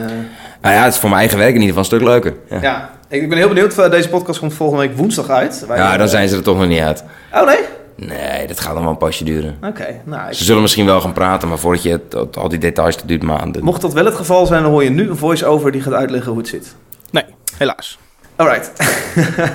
[0.62, 2.34] Nou ja, het is voor mijn eigen werk in ieder geval een stuk leuker.
[2.50, 3.78] Ja, Ja, ik ben heel benieuwd.
[3.78, 5.64] eh, Deze podcast komt volgende week woensdag uit.
[5.68, 7.04] Wij- ja dan zijn ze er toch nog niet uit.
[7.34, 7.58] Oh, nee?
[7.96, 9.56] Nee, dat gaat nog wel een pasje duren.
[9.62, 10.28] Oké, nou...
[10.28, 12.96] ik- Ze zullen misschien wel gaan praten, maar voordat je het, het- al die details,
[12.96, 13.64] dat duurt maanden.
[13.64, 16.30] Mocht dat wel het geval zijn, dan hoor je nu een voice-over die gaat uitleggen
[16.30, 16.74] hoe het zit.
[17.10, 17.24] Nee,
[17.56, 17.98] helaas.
[18.38, 18.70] Alright.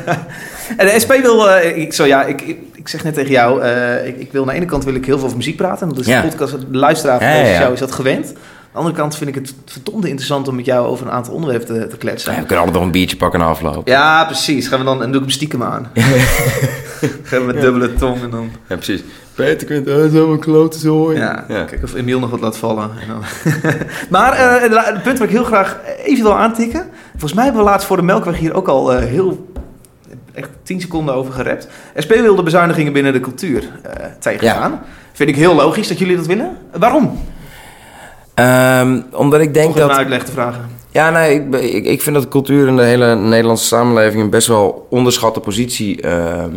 [0.78, 3.62] en de SP wil, eh, ik, zo, ja, ik, ik, ik zeg net tegen jou,
[3.62, 5.90] eh, ik, ik wil aan de ene kant wil ik heel veel over muziek praten.
[5.90, 6.22] Dat is Ja.
[6.22, 8.28] de podcast, de luisteraar van Ja, deze show is dat gewend.
[8.28, 8.34] Aan
[8.72, 11.68] de andere kant vind ik het verdomde interessant om met jou over een aantal onderwerpen
[11.68, 12.32] te, te kletsen.
[12.32, 13.88] Ja, we kunnen altijd nog een biertje pakken na afloop.
[13.88, 14.68] Ja, precies.
[14.68, 15.88] Gaan we dan, en doe ik hem stiekem aan.
[17.24, 18.52] Gaan we met dubbele tong en dan...
[18.68, 19.02] Ja, precies.
[19.36, 21.18] Peter kunt uit zo'n klote zooi.
[21.18, 21.64] Ja, Ja.
[21.64, 22.92] kijk of Emiel nog wat laat vallen.
[23.02, 23.24] En dan...
[24.10, 24.62] maar eh,
[24.94, 26.90] het punt wat ik heel graag even wil aantikken.
[27.12, 29.52] Volgens mij hebben we laatst voor de Melkweg hier ook al eh, heel...
[30.34, 31.68] Echt 10 seconden over gerept.
[32.04, 34.82] SP wil de bezuinigingen binnen de cultuur eh tegengaan.
[35.14, 36.58] Vind ik heel logisch dat jullie dat willen.
[36.78, 37.20] Waarom?
[38.34, 39.90] Ehm, omdat ik denk Toch dat...
[39.90, 40.70] een uitleg te vragen.
[40.92, 44.48] Ja, nee, ik, ik, ik vind dat cultuur in de hele Nederlandse samenleving een best
[44.48, 46.56] wel onderschatte positie ehm,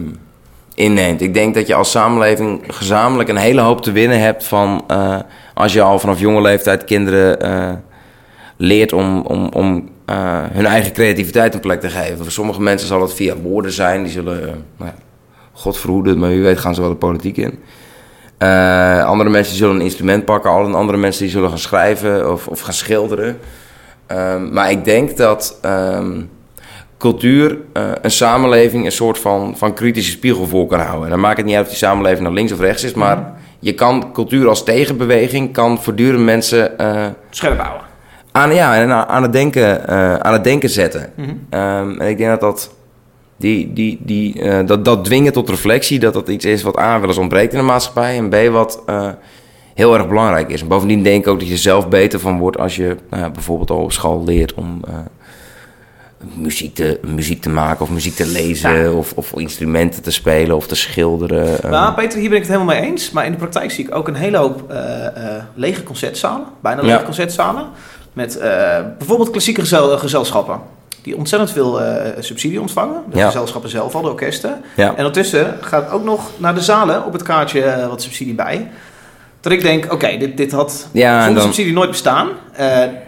[0.77, 1.21] inneemt.
[1.21, 5.19] Ik denk dat je als samenleving gezamenlijk een hele hoop te winnen hebt van eh,
[5.55, 7.73] als je al vanaf jonge leeftijd kinderen eh,
[8.57, 12.19] leert om, om, om eh, hun eigen creativiteit een plek te geven.
[12.19, 14.91] Voor sommige mensen zal het via woorden zijn, die zullen, nou
[15.53, 17.59] God verhoede, maar wie weet gaan ze wel de politiek in.
[19.07, 22.75] Andere mensen zullen een instrument pakken, andere mensen die zullen gaan schrijven of, of gaan
[22.75, 23.39] schilderen.
[24.07, 26.23] Ehm, maar ik denk dat ehm,
[26.99, 31.05] cultuur eh, een samenleving een soort van, van kritische spiegel voor kan houden.
[31.05, 33.33] En dan maakt het niet uit of die samenleving naar links of rechts is, maar
[33.59, 37.87] je kan cultuur als tegenbeweging kan voortdurend mensen eh, Scherp houden.
[38.33, 41.13] aan, ja, en aan, aan het denken, eh, aan het denken zetten.
[41.51, 42.75] Ehm, en ik denk dat dat,
[43.37, 47.09] die, die, die, dat, dat dwingen tot reflectie, dat dat iets is wat A, wel
[47.09, 48.17] eens ontbreekt in de maatschappij.
[48.17, 48.83] En B, wat
[49.75, 50.61] heel erg belangrijk is.
[50.61, 53.71] En bovendien denk ik ook dat je zelf beter van wordt als je nou bijvoorbeeld
[53.71, 54.81] al op school leert om
[56.35, 60.67] muziek, te, muziek te maken of muziek te lezen of, of instrumenten te spelen of
[60.67, 61.63] te schilderen.
[61.63, 61.71] eh.
[61.71, 63.11] Nou, Peter, hier ben ik het helemaal mee eens.
[63.11, 66.47] Maar in de praktijk zie ik ook een hele hoop eh, eh, lege concertzalen.
[66.61, 67.03] Bijna lege Ja.
[67.05, 67.67] concertzalen.
[68.13, 68.51] Met eh,
[68.99, 70.61] bijvoorbeeld klassieke gezel- gezelschappen.
[71.03, 71.81] Die ontzettend veel
[72.19, 73.03] subsidie ontvangen.
[73.11, 73.27] De Ja.
[73.27, 74.61] gezelschappen zelf al, de orkesten.
[74.77, 74.85] ja.
[74.91, 78.71] En ondertussen gaat ook nog naar de zalen op het kaartje wat subsidie bij.
[79.47, 82.29] Dat ik denk, oké, dit, dit had Ja, zonder dan- subsidie nooit bestaan.
[82.53, 82.67] Eh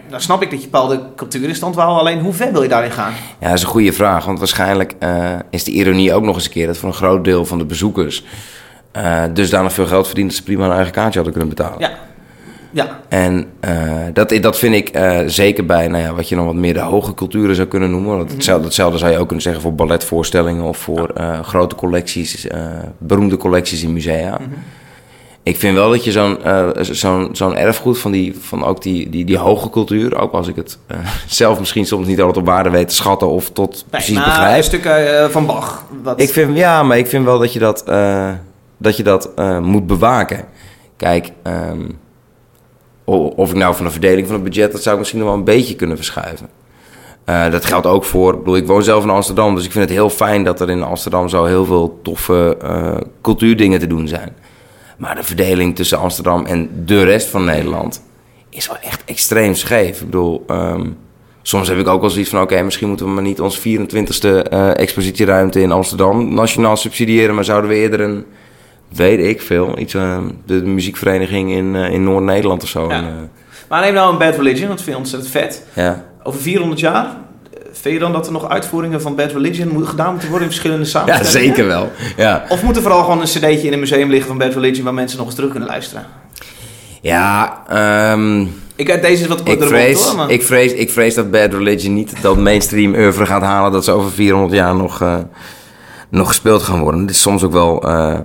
[0.09, 1.77] nou snap ik dat je bepaalde cultuur in stand.
[1.77, 3.13] Alleen hoe ver wil je daarin gaan?
[3.39, 4.25] Ja, dat is een goede vraag.
[4.25, 7.23] Want waarschijnlijk eh, is de ironie ook nog eens een keer dat voor een groot
[7.23, 8.23] deel van de bezoekers
[8.91, 11.79] eh dusdanig veel geld verdienen dat ze prima een eigen kaartje hadden kunnen betalen.
[11.79, 11.91] Ja.
[12.71, 13.47] Ja, En
[14.13, 17.13] dat, dat vind ik zeker bij nou ja, wat je dan wat meer de hoge
[17.13, 18.17] culturen zou kunnen noemen.
[18.17, 21.13] Want hetzelfde, hetzelfde zou je ook kunnen zeggen voor balletvoorstellingen of voor
[21.43, 22.47] grote collecties,
[22.97, 24.39] beroemde collecties in musea.
[25.43, 29.09] Ik vind wel dat je zo'n eh, zo'n zo'n erfgoed van, die, van ook die,
[29.09, 32.45] die, die hoge cultuur, ook als ik het eh, zelf misschien soms niet altijd op
[32.45, 34.57] waarde weet te schatten of tot nee, precies maar begrijp.
[34.57, 35.85] een stuk eh, van Bach.
[36.03, 37.83] Wat, Ik vind, ja, maar ik vind wel dat je dat,
[38.77, 39.31] dat, je dat
[39.61, 40.45] moet bewaken.
[40.97, 41.81] Kijk, ehm,
[43.35, 45.37] of ik nou van de verdeling van het budget, dat zou ik misschien nog wel
[45.37, 46.49] een beetje kunnen verschuiven.
[47.25, 49.93] Dat geldt ook voor, ik bedoel, ik woon zelf in Amsterdam, dus ik vind het
[49.93, 54.35] heel fijn dat er in Amsterdam zo heel veel toffe eh, cultuurdingen te doen zijn.
[54.99, 58.03] Maar de verdeling tussen Amsterdam en de rest van Nederland
[58.49, 59.99] is wel echt extreem scheef.
[59.99, 60.87] Ik bedoel, ehm,
[61.41, 64.43] soms heb ik ook wel zoiets van: oké, misschien moeten we maar niet ons 24e
[64.49, 68.25] eh, expositieruimte in Amsterdam nationaal subsidiëren, maar zouden we eerder een,
[68.89, 72.87] weet ik veel, iets, eh, de, muziekvereniging in, eh, in Noord-Nederland of zo.
[72.89, 72.99] Ja.
[73.01, 73.05] eh,
[73.69, 75.65] Maar neem nou een Bad Religion, dat vind ik ontzettend vet.
[75.73, 76.07] ja.
[76.23, 77.17] Over 400 jaar,
[77.81, 80.85] vind je dan dat er nog uitvoeringen van Bad Religion gedaan moeten worden in verschillende
[80.85, 81.55] ja, samenstellingen?
[81.55, 81.91] zeker wel.
[82.17, 84.83] Ja, Of moet er vooral gewoon een cd'tje in een museum liggen van Bad Religion
[84.83, 86.05] waar mensen nog eens terug kunnen luisteren?
[87.01, 88.41] ja ehm,
[88.75, 90.29] Ik, deze is wat ik, vrees, hoor, maar...
[90.29, 93.91] ik, vrees, ik vrees dat Bad Religion niet dat mainstream oeuvre gaat halen dat ze
[93.91, 95.17] over 400 jaar nog, eh,
[96.09, 97.01] nog gespeeld gaan worden.
[97.01, 98.19] Het is soms ook wel, eh,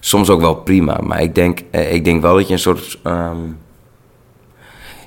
[0.00, 2.98] soms ook wel prima, maar ik denk, eh, ik denk wel dat je een soort
[3.02, 3.36] ehm,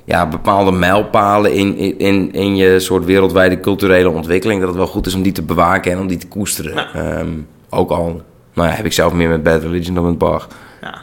[0.08, 5.06] ja, bepaalde mijlpalen in, in- in, je soort wereldwijde culturele ontwikkeling, dat het wel goed
[5.06, 6.74] is om die te bewaken en om die te koesteren.
[6.74, 6.92] Ja.
[6.94, 7.28] Ehm,
[7.70, 8.22] ook al
[8.54, 10.48] nou ja, heb ik zelf meer met Bad Religion dan met Bach.
[10.80, 10.94] Ja.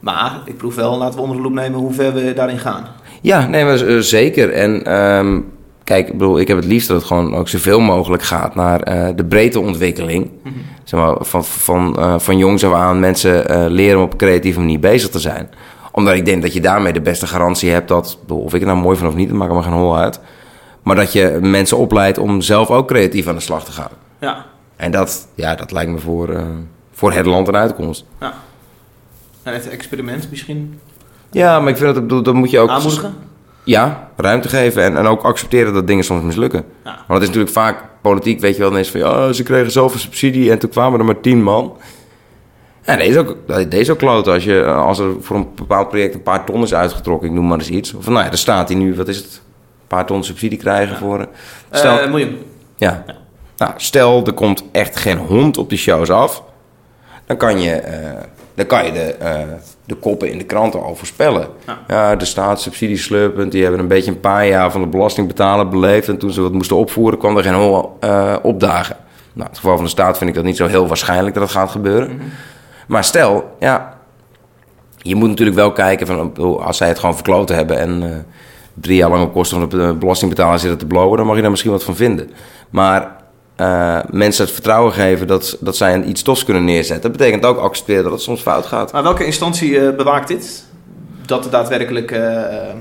[0.00, 2.86] Maar ik proef wel, laten we onder de loep nemen hoe ver we daarin gaan.
[3.20, 4.52] Ja, nee, maar eh, zeker.
[4.52, 5.40] En ehm,
[5.84, 8.80] kijk, ik bedoel, ik heb het liefst dat het gewoon ook zoveel mogelijk gaat naar
[8.80, 10.30] eh, de breedte ontwikkeling.
[10.84, 14.58] Zeg maar, van, van, eh, van jongs af aan mensen leren om op een creatieve
[14.60, 15.48] manier bezig te zijn.
[15.96, 18.78] Omdat ik denk dat je daarmee de beste garantie hebt dat, of ik er nou
[18.78, 20.20] mooi van of niet, dat maakt me geen hol uit.
[20.82, 23.90] Maar dat je mensen opleidt om zelf ook creatief aan de slag te gaan.
[24.20, 24.44] Ja.
[24.76, 26.42] En dat, ja, dat lijkt me voor, eh,
[26.92, 28.04] voor het land een uitkomst.
[28.20, 28.34] ja.
[29.42, 30.80] En het experiment misschien
[31.30, 32.68] Ja, maar ik vind dat, dat moet je ook...
[32.68, 33.14] aanmoedigen.
[33.64, 36.64] Ja, ruimte geven en, en ook accepteren dat dingen soms mislukken.
[36.84, 36.90] Ja.
[36.90, 40.00] Want het is natuurlijk vaak politiek, weet je wel, is van ja, ze kregen zoveel
[40.00, 41.76] subsidie en toen kwamen er maar tien man.
[42.86, 43.36] En deze ook,
[43.70, 46.74] deze ook kloten als, je, als er voor een bepaald project een paar ton is
[46.74, 47.94] uitgetrokken, ik noem maar eens iets.
[47.94, 50.96] Of nou ja, er staat hij nu, wat is het, een paar ton subsidie krijgen
[50.96, 51.18] voor...
[51.20, 51.26] eh,
[51.70, 52.38] Stel, Eh, miljoen.
[52.76, 53.04] ja.
[53.56, 56.42] Nou, stel, er komt echt geen hond op die shows af.
[57.26, 58.22] Dan kan je, eh,
[58.54, 59.40] dan kan je de, eh,
[59.84, 61.48] de koppen in de kranten al voorspellen.
[61.66, 61.78] Ja.
[61.88, 63.52] Ja, de staat subsidieslurpend.
[63.52, 66.08] Die hebben een beetje een paar jaar van de belastingbetaler beleefd.
[66.08, 68.96] En toen ze wat moesten opvoeren, kwam er geen hol eh, opdagen.
[69.32, 71.42] Nou, in het geval van de staat vind ik dat niet zo heel waarschijnlijk dat
[71.44, 72.20] dat gaat gebeuren.
[72.86, 73.98] Maar stel, ja,
[74.96, 78.18] je moet natuurlijk wel kijken van, als zij het gewoon verkloten hebben en eh,
[78.74, 81.50] drie jaar lang op kosten van de belastingbetaler zitten te blowen, dan mag je daar
[81.50, 82.30] misschien wat van vinden.
[82.70, 83.16] Maar
[83.56, 88.02] eh, mensen het vertrouwen geven dat, dat zij iets tofs kunnen neerzetten, betekent ook accepteren
[88.02, 88.92] dat het soms fout gaat.
[88.92, 90.64] Maar welke instantie eh, bewaakt dit?
[91.26, 92.10] Dat er daadwerkelijk...
[92.10, 92.74] eh, eh,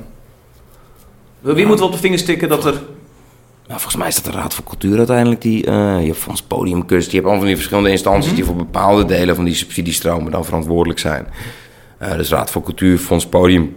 [1.42, 2.82] wie moeten we op de vingers tikken dat er...
[3.68, 5.42] Nou, volgens mij is dat de Raad voor Cultuur uiteindelijk.
[5.42, 7.08] Die, eh je hebt Fonds Podiumkunst.
[7.08, 10.46] Je hebt allemaal van die verschillende instanties die voor bepaalde delen van die subsidiestromen dan
[10.46, 11.28] verantwoordelijk zijn.
[11.98, 13.76] Eh, dus Raad voor Cultuur, Fonds Podium,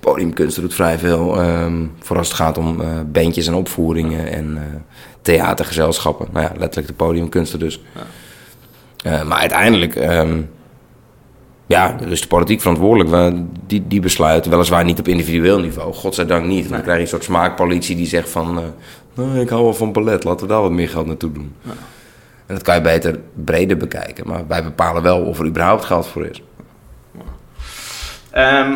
[0.00, 1.40] Podiumkunst doet vrij veel.
[1.40, 4.58] ehm voor als het gaat om eh bandjes en opvoeringen en
[5.22, 6.28] theatergezelschappen.
[6.32, 7.80] Nou ja, letterlijk de podiumkunsten dus.
[9.04, 10.40] Maar uiteindelijk, ehm,
[11.70, 13.36] ja, dus de politiek verantwoordelijk.
[13.66, 16.60] Die, die besluiten, weliswaar niet op individueel niveau, godzijdank niet.
[16.60, 18.58] Want dan krijg je een soort smaakpolitie die zegt van...
[18.58, 18.64] eh,
[19.14, 21.54] nou, ik hou wel van ballet, laten we daar wat meer geld naartoe doen.
[22.46, 24.26] En dat kan je beter breder bekijken.
[24.26, 26.42] Maar wij bepalen wel of er überhaupt geld voor is.
[28.30, 28.72] Ehm,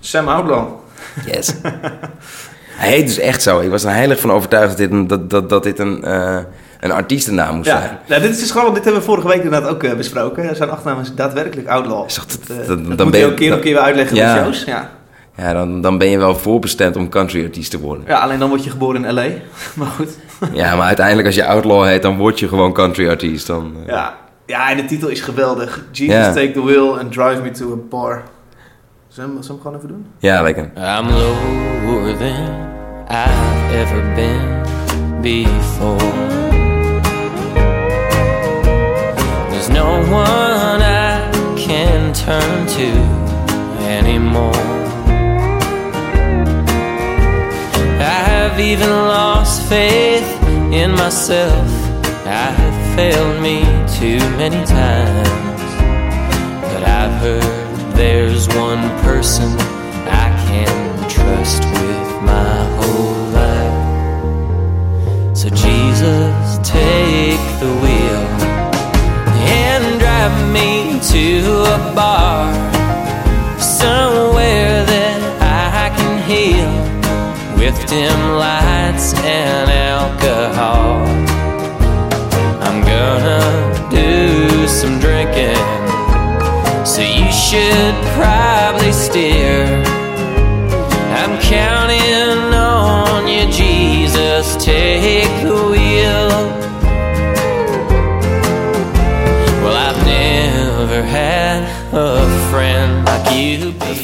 [0.00, 0.68] Sam Outlaw.
[1.26, 1.54] Yes.
[2.82, 3.60] Hij heet dus echt zo.
[3.60, 6.38] Ik was er heilig van overtuigd dat dit een, dat, dat, dat dit een, eh,
[6.82, 7.82] een artiestennaam moest zijn.
[7.82, 10.56] Ja, nou, dit is dus gewoon, dit hebben we vorige week inderdaad ook eh, besproken.
[10.56, 12.06] Zijn achternaam is daadwerkelijk Outlaw.
[12.06, 13.82] Is toch- dat, eh, dat- dat dan moet ben je ook keer op keer weer
[13.82, 14.28] uitleggen Ja.
[14.28, 14.64] in de shows.
[14.64, 14.90] Ja.
[15.36, 18.04] ja, dan, dan ben je wel voorbestemd om country artiest te worden.
[18.06, 19.26] Ja, alleen dan word je geboren in L.A.
[19.78, 20.08] maar goed.
[20.52, 23.46] Ja, maar uiteindelijk als je outlaw heet, dan word je gewoon country artiest.
[23.46, 24.14] Dan, eh, Ja.
[24.46, 25.84] ja, en de titel is geweldig.
[25.92, 26.32] Jesus, Ja.
[26.32, 28.22] take the wheel and drive me to a bar.
[29.08, 30.06] Zullen we zullen we hem gewoon even doen?
[30.18, 30.64] ja, lekker.
[30.76, 31.08] I'm
[31.86, 32.70] lower than
[33.08, 34.60] I've ever been
[35.20, 36.41] before.
[39.82, 41.12] No one I
[41.56, 42.88] can turn to
[43.98, 44.66] anymore.
[48.14, 50.28] I have even lost faith
[50.80, 51.68] in myself.
[52.44, 53.58] I have failed me
[53.98, 55.70] too many times.
[56.70, 57.62] But I've heard
[58.00, 59.50] there's one person
[60.24, 60.74] I can
[61.16, 63.82] trust with my whole life.
[65.40, 66.34] So Jesus,
[66.76, 68.01] take the wheel
[70.22, 72.52] drive me to a bar
[73.58, 75.20] somewhere that
[75.74, 76.72] I can heal
[77.58, 81.02] with dim lights and alcohol.
[82.62, 83.42] I'm gonna
[83.90, 85.66] do some drinking,
[86.86, 89.64] so you should probably steer.
[91.18, 95.81] I'm counting on you, Jesus, take the wheel.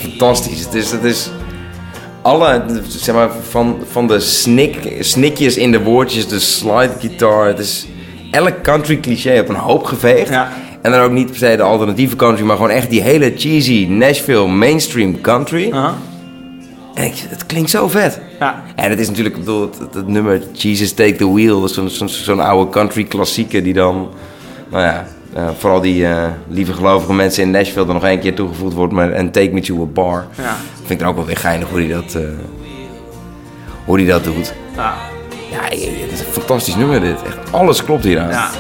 [0.01, 0.65] Fantastisch.
[0.65, 1.31] Het is, het is
[2.23, 7.47] alle, zeg maar, van, van de snik, snikjes in de woordjes, de slide guitar.
[7.47, 7.87] Het is
[8.31, 10.29] elk country cliché op een hoop geveegd.
[10.29, 10.53] Ja.
[10.83, 13.87] En dan ook niet per se de alternatieve country, maar gewoon echt die hele cheesy
[13.87, 15.73] Nashville mainstream country.
[15.73, 15.95] Aha.
[16.95, 18.21] En ik, het klinkt zo vet.
[18.39, 18.63] Ja.
[18.75, 21.69] En het is natuurlijk, ik bedoel, het, nummer Jesus Take the Wheel,
[22.09, 24.09] zo'n oude country klassieker die dan,
[24.71, 28.35] nou ja, eh, vooral die eh, lieve gelovige mensen in Nashville er nog één keer
[28.35, 30.27] toegevoegd wordt, maar en Take Me to a Bar.
[30.37, 30.57] Ja.
[30.77, 32.23] Vind ik dan ook wel weer geinig hoe hij dat, eh,
[33.85, 34.55] hoe die dat doet.
[34.77, 34.95] Ja.
[35.51, 37.23] Ja, het is een fantastisch nummer dit.
[37.27, 38.29] Echt, alles klopt hier aan.
[38.29, 38.51] Ja.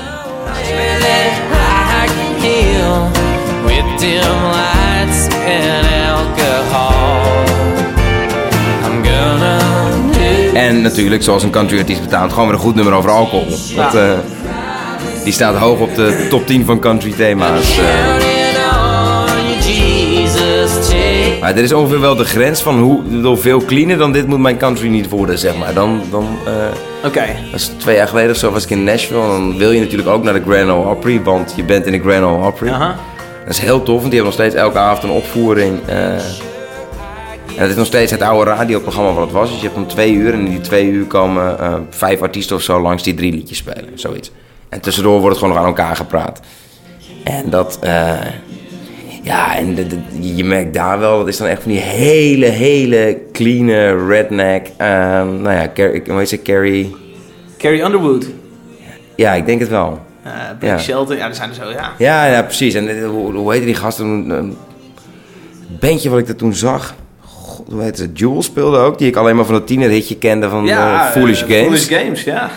[10.55, 13.57] En natuurlijk, zoals een country artiest betaamt, gewoon weer een goed nummer over alcohol.
[13.77, 13.95] Dat,
[15.29, 17.79] die staat hoog op de top 10 van country thema's.
[17.79, 17.81] eh.
[21.41, 24.57] Maar dit is ongeveer wel de grens van hoe veel cleaner dan dit moet mijn
[24.57, 25.75] country niet worden, zeg maar.
[25.75, 26.53] Dan, dan eh,
[27.05, 27.25] Oké.
[27.51, 29.21] dat is twee jaar geleden of zo was ik in Nashville.
[29.21, 32.01] Dan wil je natuurlijk ook naar de Grand Ole Opry, want je bent in de
[32.01, 32.69] Grand Ole Opry.
[32.69, 32.89] Dat
[33.49, 35.79] is heel tof, want die hebben nog steeds elke avond een opvoering.
[35.87, 36.13] eh.
[36.13, 36.21] en
[37.65, 39.49] het is nog steeds het oude radioprogramma wat het was.
[39.51, 41.57] Dus je hebt om twee uur en in die twee uur komen
[41.91, 43.91] vijf artiesten of zo langs die drie liedjes spelen.
[43.95, 44.31] Zoiets.
[44.69, 46.41] En tussendoor wordt het gewoon nog aan elkaar gepraat.
[47.25, 48.13] En dat, eh,
[49.23, 52.47] ja, en de- de- je merkt daar wel, dat is dan echt van die hele,
[52.47, 53.69] hele clean
[54.09, 54.67] redneck.
[54.77, 54.89] eh,
[55.23, 56.97] nou ja, Car- hoe heet ze, Carrie?
[57.59, 58.27] Carrie Underwood.
[59.17, 60.01] Ja, ik denk het wel.
[60.23, 60.79] Eh Blake Ja.
[60.79, 61.17] Shelton.
[61.17, 61.93] Ja, er zijn er zo, ja.
[61.99, 62.75] Ja, ja precies.
[62.75, 64.07] En eh, hoe, hoe heette die gasten?
[64.31, 64.57] Een,
[65.81, 66.95] bandje wat ik er toen zag.
[67.25, 68.13] God, hoe heet ze?
[68.13, 68.99] Jules speelde ook.
[68.99, 71.63] Die ik alleen maar van het tienerhitje kende van Ja, eh, Foolish eh, Games.
[71.85, 72.51] Foolish Games, ja.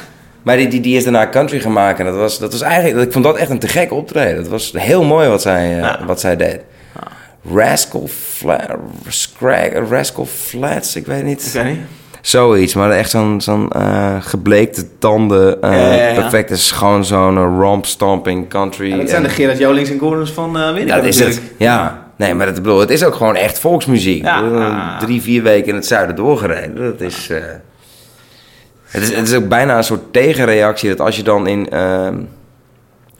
[0.43, 2.05] Maar die, die, die is daarna country gaan maken.
[2.05, 4.35] En dat was, dat was eigenlijk, ik vond dat echt een te gek optreden.
[4.35, 5.99] Dat was heel mooi wat zij, eh, Ja.
[6.05, 6.59] wat zij deed.
[7.53, 8.59] Rascal, Fla
[9.07, 11.45] Scrag, Rascal Flats, ik weet niet.
[11.45, 11.79] Ik weet niet.
[12.21, 16.13] Zoiets, maar echt zo'n zo'n eh, gebleekte tanden, eh, Ja, ja, ja.
[16.13, 18.89] perfect is gewoon zo'n eh, romp stomping country.
[18.89, 21.41] Ja, dat zijn En- de Gerard Jolings en Gordons van uh, Amerika dat is het.
[21.57, 22.07] Ja.
[22.17, 24.23] Nee, maar dat, bedoel, het is ook gewoon echt volksmuziek.
[24.23, 24.97] Ja.
[24.99, 26.75] Drie, vier weken in het zuiden doorgereden.
[26.75, 27.29] Dat is,
[28.91, 29.15] het is...
[29.15, 30.89] Het is ook bijna een soort tegenreactie.
[30.89, 32.19] Dat als je dan in, ehm,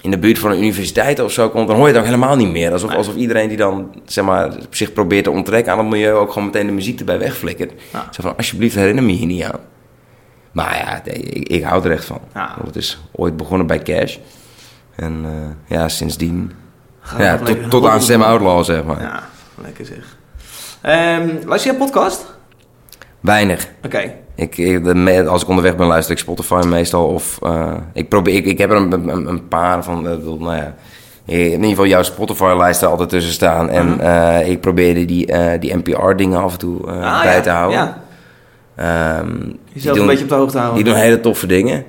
[0.02, 1.68] in de buurt van een universiteit of zo komt...
[1.68, 2.72] dan hoor je het ook helemaal niet meer.
[2.72, 6.14] Alsof, alsof iedereen die dan zeg maar, zich probeert te ontrekken aan het milieu...
[6.14, 7.74] ook gewoon meteen de muziek erbij wegflikkert.
[7.94, 8.08] Ja.
[8.12, 9.60] Zo van, alsjeblieft herinner me hier niet aan.
[10.52, 12.20] Maar ja, ik, ik hou er echt van.
[12.34, 12.54] Ja.
[12.56, 14.18] Want het is ooit begonnen bij Cash.
[14.96, 16.52] En eh, ja, sindsdien...
[17.02, 19.02] Gaan Ja, tot, tot aan Sam Outlaw, zeg maar.
[19.02, 19.24] Ja,
[19.62, 20.18] lekker zeg.
[20.82, 22.26] Ehm luister jij podcast?
[23.20, 23.68] Weinig.
[23.84, 24.14] Oké.
[24.42, 24.82] Ik,
[25.28, 27.06] als ik onderweg ben, luister ik Spotify meestal.
[27.08, 30.08] Of eh, ik, probeer, ik, ik heb er een, een, een paar van.
[30.08, 30.74] eh, nou ja,
[31.26, 33.70] in ieder geval jouw Spotify-lijst er altijd tussen staan.
[33.70, 35.26] En eh, ik probeerde die,
[35.60, 37.42] die NPR-dingen af en toe Ah, bij ja.
[37.42, 37.80] te houden.
[37.80, 40.84] Ja, die jezelf doen- een beetje op de hoogte houden.
[40.84, 41.84] Die doen hele toffe dingen.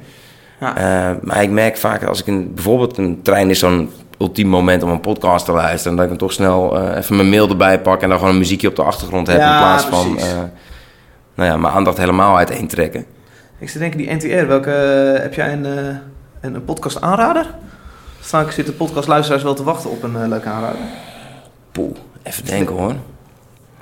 [0.61, 1.18] Ja.
[1.22, 4.90] Maar ik merk vaak als ik in, bijvoorbeeld een trein is zo'n ultiem moment om
[4.90, 8.09] een podcast te luisteren, dat ik dan toch snel even mijn mail erbij pak en
[8.09, 10.30] dan gewoon een muziekje op de achtergrond heb Ja, in plaats van precies.
[11.35, 13.07] Nou ja, mijn aandacht helemaal uiteen trekken.
[13.59, 15.97] Ik zit denken, die NTR, welke, eh, heb jij een, eh,
[16.41, 17.47] een, een podcast aanrader?
[18.20, 20.80] Vaak zitten podcastluisteraars wel te wachten op een eh, leuke aanrader.
[21.72, 22.95] Poeh, even denken hoor.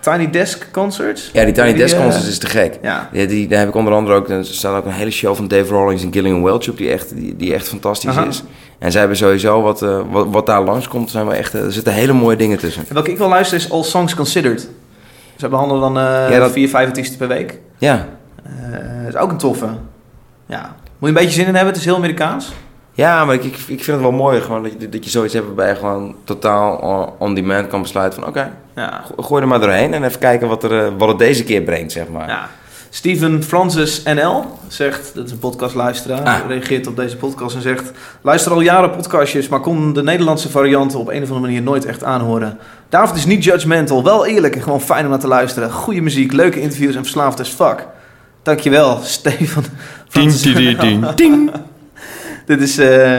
[0.01, 1.31] Tiny Desk Concerts?
[1.33, 2.79] Ja, die Tiny Desk Concerts is te gek.
[2.83, 3.09] Ja.
[3.13, 4.29] Ja, die, daar heb ik onder andere ook...
[4.29, 6.77] Er staat ook een hele show van Dave Rawlings en Gillian Welch op...
[6.77, 8.27] die echt, die, die echt fantastisch Aha.
[8.27, 8.43] is.
[8.79, 9.81] En zij hebben sowieso wat,
[10.11, 11.11] wat, wat daar langskomt...
[11.11, 12.85] Zijn wel echt, er zitten hele mooie dingen tussen.
[12.89, 14.69] En welke ik wil luisteren is All Songs Considered.
[15.41, 17.59] Ze behandelen dan eh Ja, dat- vier, vijf artiesten per week.
[17.79, 18.07] Ja,
[18.45, 19.67] Eh is ook een toffe.
[20.47, 20.61] Ja.
[20.99, 22.53] Moet je een beetje zin in hebben, het is heel Amerikaans.
[22.93, 25.35] ja maar ik, ik, ik vind het wel mooi gewoon dat je, dat je zoiets
[25.35, 25.47] hebt...
[25.47, 28.29] waarbij je gewoon totaal on- on-demand kan besluiten van...
[28.29, 29.03] oké, Ja.
[29.17, 31.63] go- gooi er maar doorheen en even kijken wat, er, eh, wat het deze keer
[31.63, 32.29] brengt, zeg maar.
[32.29, 32.49] ja.
[32.93, 36.49] Steven Francis NL zegt, dat is een podcastluisteraar, Ah.
[36.49, 37.91] reageert op deze podcast en zegt...
[38.21, 41.85] Luister al jaren podcastjes, maar kon de Nederlandse varianten op een of andere manier nooit
[41.85, 42.59] echt aanhoren.
[42.89, 45.71] David is niet judgmental, wel eerlijk en gewoon fijn om naar te luisteren.
[45.73, 47.87] Goede muziek, leuke interviews en verslaafd as fuck.
[48.43, 49.65] Dankjewel, Steven
[50.09, 51.15] Francis NL.
[51.15, 51.51] ding.
[52.47, 53.17] Dit is, eh,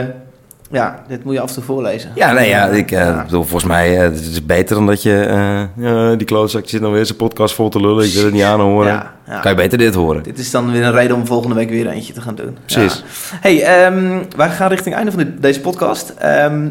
[0.72, 2.10] ja, dit moet je af en toe voorlezen.
[2.14, 5.18] Ja, nee, ja, ik eh, bedoel, volgens mij eh, het is beter dan dat je...
[5.24, 8.32] eh, ja, die klootzak zit nou weer zijn podcast vol te lullen, ik wil het
[8.32, 8.92] niet aanhoren.
[8.92, 9.40] Ja, ja.
[9.40, 10.22] Kan je beter dit horen.
[10.22, 12.56] Dit is dan weer een reden om volgende week weer eentje te gaan doen.
[12.66, 13.04] Precies.
[13.40, 16.08] Hey, ehm, wij gaan richting het einde van dit- deze podcast.
[16.18, 16.68] Ehm,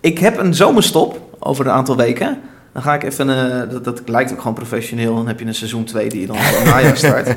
[0.00, 2.38] ik heb een zomerstop over een aantal weken.
[2.72, 3.26] Dan ga ik even,
[3.70, 5.14] dat, dat lijkt ook gewoon professioneel.
[5.14, 7.28] Dan heb je een seizoen 2 die je dan het najaar start.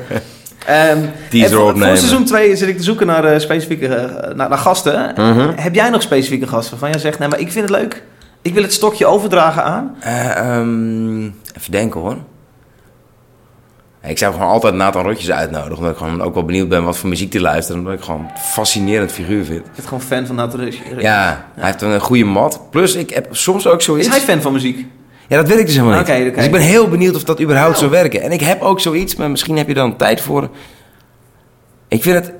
[0.66, 1.88] En voor, opnemen.
[1.88, 5.12] voor seizoen 2 zit ik te zoeken naar, eh, specifieke, eh, naar, naar gasten.
[5.16, 5.52] Mhm.
[5.56, 7.18] Heb jij nog specifieke gasten waarvan jij zegt...
[7.18, 8.02] Nee, maar ik vind het leuk.
[8.42, 9.96] Ik wil het stokje overdragen aan.
[10.00, 12.16] Eh, ehm, even denken hoor.
[14.02, 15.76] Ik zou gewoon altijd Nathan Rotjes uitnodigen.
[15.76, 17.80] Omdat ik gewoon ook wel benieuwd ben wat voor muziek te luisteren.
[17.80, 19.66] Omdat ik gewoon een fascinerend figuur vind.
[19.66, 20.76] Ik ben gewoon fan van Nathan Rush.
[20.98, 22.60] Ja, hij heeft een goede mat.
[22.70, 24.06] Plus, ik heb soms ook zoiets...
[24.06, 24.86] Is hij fan van muziek?
[25.30, 26.34] Ja, dat weet ik dus helemaal niet.
[26.34, 28.22] Dus ik ben heel benieuwd of dat überhaupt zou werken.
[28.22, 30.48] En ik heb ook zoiets, maar misschien heb je dan tijd voor.
[31.88, 32.32] Ik vind het...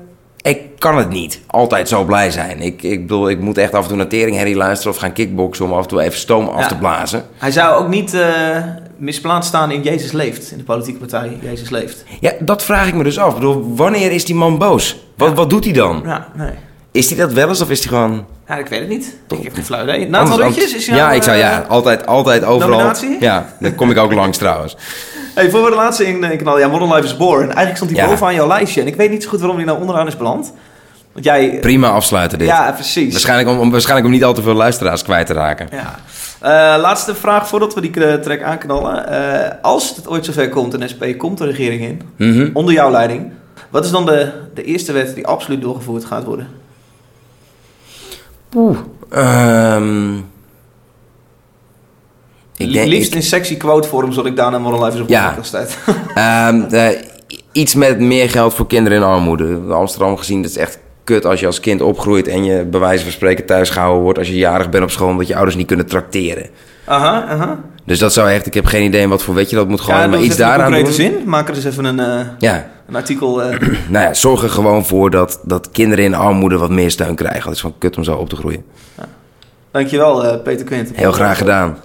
[0.42, 2.60] Ik kan het niet altijd zo blij zijn.
[2.60, 4.92] Ik, ik bedoel, ik moet echt af en toe naar Teringherrie luisteren...
[4.92, 7.24] of gaan kickboksen om af en toe even stoom af te blazen.
[7.38, 8.56] Hij zou ook niet eh,
[8.96, 10.50] misplaatst staan in Jezus Leeft.
[10.50, 12.04] In de politieke partij Jezus Leeft.
[12.20, 13.28] Ja, dat vraag ik me dus af.
[13.28, 15.04] Ik bedoel, wanneer is die man boos?
[15.16, 15.34] Wat, Ja.
[15.34, 16.02] wat doet hij dan?
[16.04, 16.50] Ja, nee.
[16.92, 18.26] Is hij dat wel eens of is hij gewoon...
[18.48, 19.16] Ja, ik weet het niet.
[19.28, 20.08] Ik heb geen flauw idee.
[20.36, 22.70] Rutjes is Ja, jouw, ik zou eh, ja, altijd, altijd overal...
[22.76, 23.16] nominatie?
[23.20, 24.76] Ja, daar kom ik ook langs trouwens.
[25.34, 26.60] Hey, voor we de laatste in eh, knallen.
[26.60, 27.44] Ja, Modern Life is Boring.
[27.44, 28.06] Eigenlijk stond hij Ja.
[28.08, 28.80] bovenaan jouw lijstje.
[28.80, 30.52] En ik weet niet zo goed waarom hij nou onderaan is beland.
[31.12, 31.58] Want jij...
[31.60, 32.48] Prima afsluiten dit.
[32.48, 33.12] Ja, precies.
[33.12, 35.68] Waarschijnlijk om, om, waarschijnlijk om niet al te veel luisteraars kwijt te raken.
[35.72, 35.94] Ja.
[36.40, 39.08] Eh, laatste vraag voordat we die eh, track aanknallen.
[39.08, 42.50] Eh, als het ooit zover komt en SP komt de regering in, Mhm.
[42.52, 43.30] onder jouw leiding,
[43.70, 46.48] wat is dan de, de eerste wet die absoluut doorgevoerd gaat worden?
[49.10, 50.16] Ehm,
[52.56, 55.36] ik denk, Liefst in sexy quote vorm, zodat ik daarna Life is op Ja.
[55.40, 55.78] staat.
[56.14, 56.88] ehm, eh,
[57.52, 59.58] iets met meer geld voor kinderen in armoede.
[59.68, 63.02] Amsterdam gezien, dat is echt kut als je als kind opgroeit en je bij wijze
[63.02, 65.66] van spreken thuis gehouden wordt als je jarig bent op school, omdat je ouders niet
[65.66, 66.46] kunnen trakteren.
[66.84, 67.60] Aha, aha.
[67.84, 70.00] Dus dat zou echt, ik heb geen idee in wat voor wetje dat moet gooien,
[70.00, 70.92] Ja, maar iets eens daaraan doen.
[70.92, 71.14] zin.
[71.24, 73.42] Maak er dus even een, eh, Ja, een artikel.
[73.42, 73.58] eh,
[73.88, 77.42] nou ja, zorg er gewoon voor dat, dat kinderen in armoede wat meer steun krijgen.
[77.44, 78.64] Het is gewoon kut om zo op te groeien.
[79.70, 80.90] Dankjewel, eh, Peter Quint.
[80.94, 81.76] Heel graag gedaan.